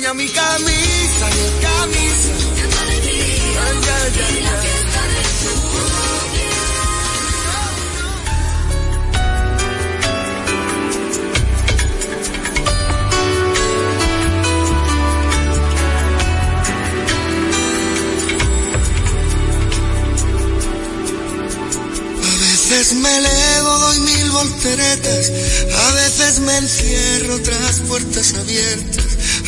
te 0.00 0.08
invito 0.08 0.08
a 0.08 0.08
mí 0.08 0.08
a 0.08 0.14
mi 0.14 0.28
camisa, 0.28 1.26
mi 1.36 1.48
camisa. 1.62 2.46
A 22.22 22.68
veces 22.68 22.94
me 22.94 23.16
elevo, 23.16 23.78
doy 23.78 24.00
mil 24.00 24.30
volteretas, 24.30 25.32
a 25.72 25.92
veces 25.92 26.40
me 26.40 26.56
encierro 26.56 27.40
tras 27.40 27.80
puertas 27.80 28.34
abiertas, 28.34 29.05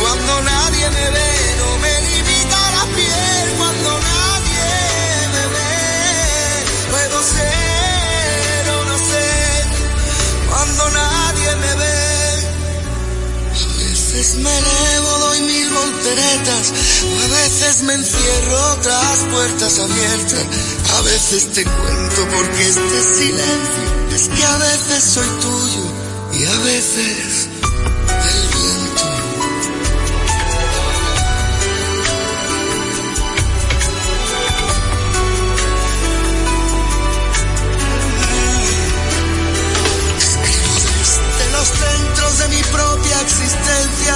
Cuando 0.00 0.42
nadie 0.42 0.90
me 0.90 1.10
ve, 1.10 1.56
no 1.58 1.78
me 1.78 2.00
limita 2.02 2.58
la 2.76 2.84
piel. 2.94 3.46
Cuando 3.56 3.90
nadie 3.98 4.68
me 5.34 5.44
ve, 5.54 5.72
puedo 6.90 7.22
ser 7.22 8.70
o 8.70 8.84
no 8.84 8.98
ser. 8.98 9.64
Cuando 10.48 10.90
nadie 10.90 11.56
me 11.56 11.74
ve, 11.80 11.98
a 13.54 13.78
veces 13.78 14.36
me 14.36 14.58
elevo, 14.58 15.18
doy 15.20 15.40
mil 15.40 15.70
volteretas. 15.70 16.72
A 17.24 17.28
veces 17.28 17.82
me 17.82 17.94
encierro 17.94 18.76
tras 18.82 19.18
puertas 19.32 19.78
abiertas. 19.78 20.44
A 20.96 21.00
veces 21.00 21.52
te 21.52 21.64
cuento 21.64 22.28
porque 22.36 22.68
este 22.68 23.02
silencio 23.02 23.84
es 24.14 24.28
que 24.28 24.44
a 24.44 24.56
veces 24.58 25.02
soy 25.02 25.28
tuyo 25.40 25.84
y 26.34 26.44
a 26.44 26.58
veces 26.58 27.53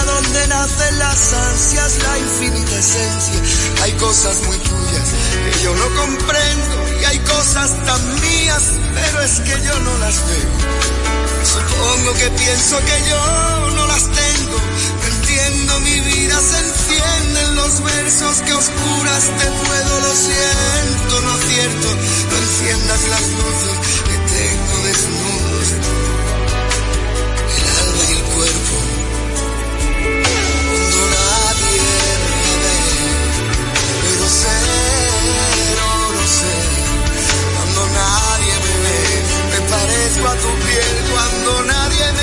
donde 0.04 0.46
nacen 0.48 0.98
las 0.98 1.32
ansias, 1.32 1.98
la 2.02 2.18
infinita 2.18 2.78
esencia. 2.78 3.40
Hay 3.82 3.92
cosas 3.92 4.42
muy 4.46 4.58
tuyas 4.58 5.08
que 5.44 5.62
yo 5.62 5.74
no 5.74 5.94
comprendo 5.94 7.00
y 7.00 7.04
hay 7.04 7.18
cosas 7.20 7.70
tan 7.84 8.20
mías, 8.20 8.62
pero 8.94 9.22
es 9.22 9.40
que 9.40 9.62
yo 9.66 9.78
no 9.80 9.98
las 9.98 10.16
veo. 10.26 10.50
Supongo 11.44 12.12
que 12.14 12.30
pienso 12.30 12.78
que 12.78 13.08
yo 13.08 13.70
no 13.76 13.86
las 13.86 14.04
tengo. 14.04 14.58
No 15.00 15.06
entiendo 15.06 15.80
mi 15.80 16.00
vida, 16.00 16.40
se 16.40 16.58
encienden 16.58 17.54
los 17.56 17.82
versos 17.82 18.36
que 18.42 18.52
oscuras 18.52 19.24
te 19.38 19.46
puedo, 19.46 20.00
lo 20.00 20.14
siento, 20.16 21.20
no 21.22 21.30
acierto. 21.32 21.88
No 22.30 22.36
enciendas 22.36 23.08
las 23.08 23.26
luces 23.38 23.76
que 24.04 24.16
tengo 24.34 24.82
desnudos. 24.84 26.07
Me 40.08 40.22
parezco 40.22 40.28
a 40.28 40.36
tu 40.36 40.48
piel. 40.64 41.10
Cuando 41.10 41.62
nadie 41.64 42.12
me 42.12 42.17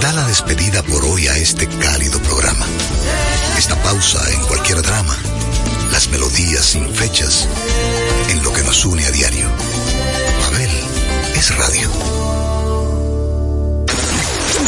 da 0.00 0.12
la 0.12 0.26
despedida 0.26 0.82
por 0.82 1.04
hoy 1.04 1.26
a 1.26 1.36
este 1.36 1.66
cálido 1.66 2.18
programa. 2.20 2.66
Esta 3.58 3.80
pausa 3.82 4.18
en 4.30 4.40
cualquier 4.42 4.82
drama, 4.82 5.16
las 5.90 6.08
melodías 6.08 6.64
sin 6.64 6.92
fechas, 6.94 7.48
en 8.28 8.42
lo 8.42 8.52
que 8.52 8.62
nos 8.62 8.84
une 8.84 9.04
a 9.04 9.10
diario. 9.10 9.46
Abel 10.46 10.70
es 11.34 11.56
radio. 11.56 11.90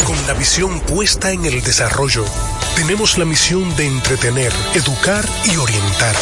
Con 0.05 0.27
la 0.27 0.35
visión 0.35 0.81
puesta 0.81 1.31
en 1.31 1.45
el 1.45 1.63
desarrollo, 1.63 2.25
tenemos 2.77 3.19
la 3.19 3.25
misión 3.25 3.75
de 3.77 3.87
entretener, 3.87 4.53
educar 4.75 5.25
y 5.45 5.57
orientar, 5.57 6.17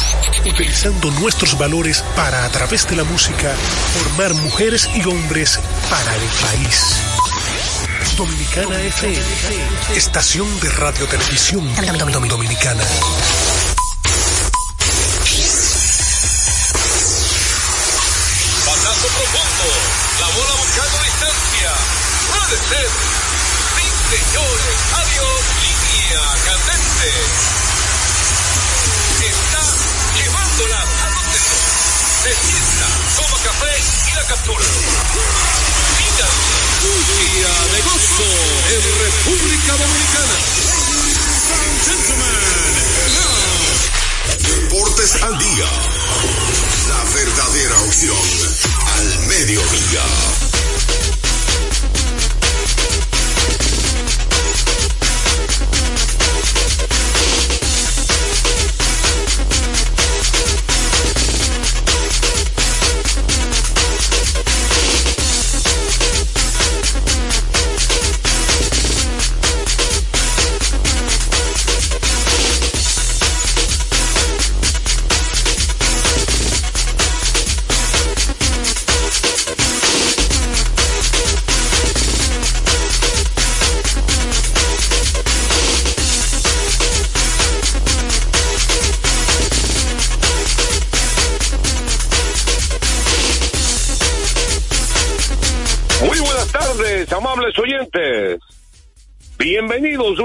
utilizando 0.46 1.10
nuestros 1.12 1.58
valores 1.58 2.04
para, 2.14 2.44
a 2.44 2.48
través 2.50 2.88
de 2.88 2.96
la 2.96 3.04
música, 3.04 3.54
formar 3.98 4.34
mujeres 4.34 4.88
y 4.94 5.04
hombres 5.06 5.58
para 5.90 6.14
el 6.14 6.22
país. 6.22 7.31
Dominicana 8.16 8.78
FM, 8.78 9.24
estación 9.96 10.60
de 10.60 10.68
radio 10.70 11.06
televisión 11.06 11.62
dominicana. 12.28 12.84
Batazo 18.66 19.08
profundo. 19.08 19.66
La 20.20 20.28
bola 20.28 20.54
buscando 20.60 20.98
distancia. 21.04 21.70
Puede 22.28 22.56
ser. 22.68 22.88
Sí, 23.76 23.86
señores. 24.12 24.76
Adiós. 24.92 25.40
Línea 25.62 26.22
candente. 26.44 27.10
Está 29.24 29.62
llevándola 30.18 30.80
a 30.80 31.10
donde. 31.16 31.38
Se 32.22 32.32
sienta, 32.46 32.86
toma 33.16 33.38
café 33.42 33.72
y 34.08 34.14
la 34.14 34.24
captura. 34.26 34.66
Mira. 36.82 37.22
Día 37.22 37.54
de 37.72 37.82
gozo 37.82 38.30
en 38.70 38.82
República 38.98 39.72
Dominicana. 39.76 40.36
Deportes 44.38 45.22
al 45.22 45.38
día. 45.38 45.70
La 46.88 47.04
verdadera 47.14 47.80
opción 47.82 48.16
al 48.96 49.18
mediodía. 49.26 50.51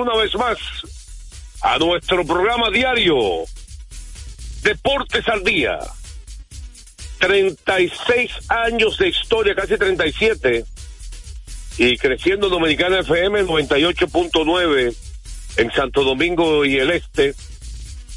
Una 0.08 0.24
vez 0.24 0.36
más 0.36 0.58
a 1.62 1.78
nuestro 1.80 2.26
programa 2.26 2.70
diario 2.72 3.43
Deportes 4.62 5.28
al 5.28 5.43
Día. 5.43 5.80
36 7.20 8.32
años 8.47 8.97
de 8.97 9.10
historia, 9.10 9.53
casi 9.53 9.76
37. 9.76 10.64
Y 11.78 11.97
creciendo 11.97 12.47
Dominicana 12.47 12.99
FM 12.99 13.43
98.9 13.43 14.95
en 15.58 15.72
Santo 15.72 16.03
Domingo 16.03 16.64
y 16.64 16.78
el 16.78 16.91
Este, 16.91 17.36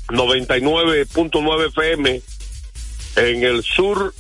99.9 0.09 1.69
FM 1.69 2.23
en 3.17 3.43
el 3.43 3.65
sur, 3.65 4.15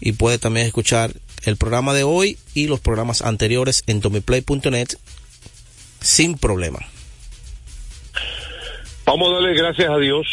y 0.00 0.10
puede 0.10 0.38
también 0.38 0.66
escuchar 0.66 1.12
el 1.44 1.56
programa 1.56 1.94
de 1.94 2.02
hoy 2.02 2.36
y 2.52 2.66
los 2.66 2.80
programas 2.80 3.22
anteriores 3.22 3.84
en 3.86 4.00
domilplay.net 4.00 4.88
sin 6.00 6.36
problema. 6.36 6.80
Vamos 9.04 9.28
a 9.30 9.34
darle 9.34 9.54
gracias 9.54 9.88
a 9.88 9.98
Dios 9.98 10.26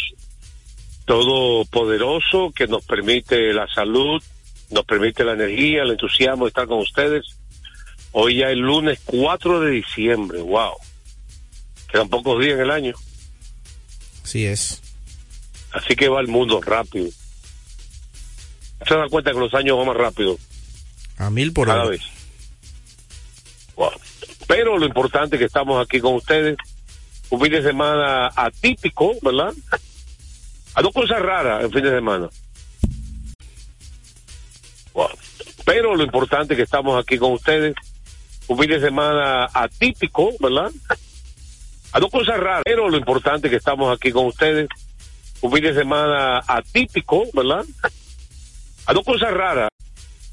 Todopoderoso 1.04 2.50
que 2.50 2.66
nos 2.66 2.84
permite 2.84 3.52
la 3.52 3.68
salud, 3.68 4.20
nos 4.74 4.84
permite 4.84 5.24
la 5.24 5.32
energía, 5.32 5.82
el 5.82 5.92
entusiasmo 5.92 6.44
de 6.44 6.48
estar 6.48 6.66
con 6.66 6.80
ustedes. 6.80 7.24
Hoy 8.12 8.38
ya 8.38 8.50
es 8.50 8.58
lunes 8.58 9.00
4 9.06 9.60
de 9.60 9.70
diciembre, 9.70 10.40
wow. 10.40 10.74
Quedan 11.90 12.08
pocos 12.08 12.40
días 12.40 12.54
en 12.54 12.60
el 12.60 12.70
año. 12.70 12.94
Así 14.22 14.44
es. 14.46 14.82
Así 15.72 15.94
que 15.96 16.08
va 16.08 16.20
el 16.20 16.28
mundo 16.28 16.60
rápido. 16.60 17.08
Se 18.86 18.94
da 18.94 19.08
cuenta 19.08 19.32
que 19.32 19.38
los 19.38 19.54
años 19.54 19.78
van 19.78 19.86
más 19.86 19.96
rápido. 19.96 20.36
A 21.18 21.30
mil 21.30 21.52
por 21.52 21.68
cada 21.68 21.82
hora. 21.82 21.90
vez. 21.90 22.02
Wow. 23.76 23.90
Pero 24.46 24.76
lo 24.76 24.86
importante 24.86 25.36
es 25.36 25.40
que 25.40 25.46
estamos 25.46 25.84
aquí 25.84 26.00
con 26.00 26.14
ustedes. 26.14 26.56
Un 27.30 27.40
fin 27.40 27.52
de 27.52 27.62
semana 27.62 28.30
atípico, 28.34 29.14
¿verdad? 29.22 29.52
A 30.74 30.82
dos 30.82 30.92
cosas 30.92 31.22
raras 31.22 31.64
el 31.64 31.72
fin 31.72 31.84
de 31.84 31.90
semana. 31.90 32.28
Pero 35.64 35.94
lo 35.94 36.04
importante 36.04 36.56
que 36.56 36.62
estamos 36.62 37.00
aquí 37.02 37.18
con 37.18 37.32
ustedes. 37.32 37.74
Un 38.46 38.58
fin 38.58 38.68
de 38.68 38.80
semana 38.80 39.48
atípico, 39.52 40.30
¿verdad? 40.38 40.70
A 41.92 42.00
dos 42.00 42.10
cosas 42.10 42.38
raras. 42.38 42.62
Pero 42.64 42.88
lo 42.88 42.96
importante 42.96 43.48
que 43.48 43.56
estamos 43.56 43.94
aquí 43.94 44.12
con 44.12 44.26
ustedes. 44.26 44.68
Un 45.40 45.52
fin 45.52 45.62
de 45.62 45.74
semana 45.74 46.42
atípico, 46.46 47.24
¿verdad? 47.32 47.64
A 48.86 48.92
dos 48.92 49.04
cosas 49.04 49.32
raras. 49.32 49.68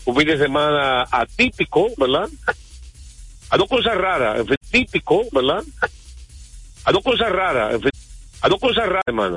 Un 0.06 0.16
fin 0.16 0.28
de 0.28 0.38
semana 0.38 1.06
atípico, 1.12 1.88
¿verdad? 1.98 2.28
A 3.50 3.58
dos 3.58 3.70
cosas 3.70 3.96
raras. 3.96 4.46
Típico, 4.70 5.24
¿verdad? 5.32 5.64
A 6.86 6.92
dos 6.92 7.04
cosas 7.04 7.32
raras. 7.32 7.82
A 8.42 8.50
dos 8.50 8.60
cosas 8.60 8.88
raras, 8.88 9.04
hermano. 9.06 9.30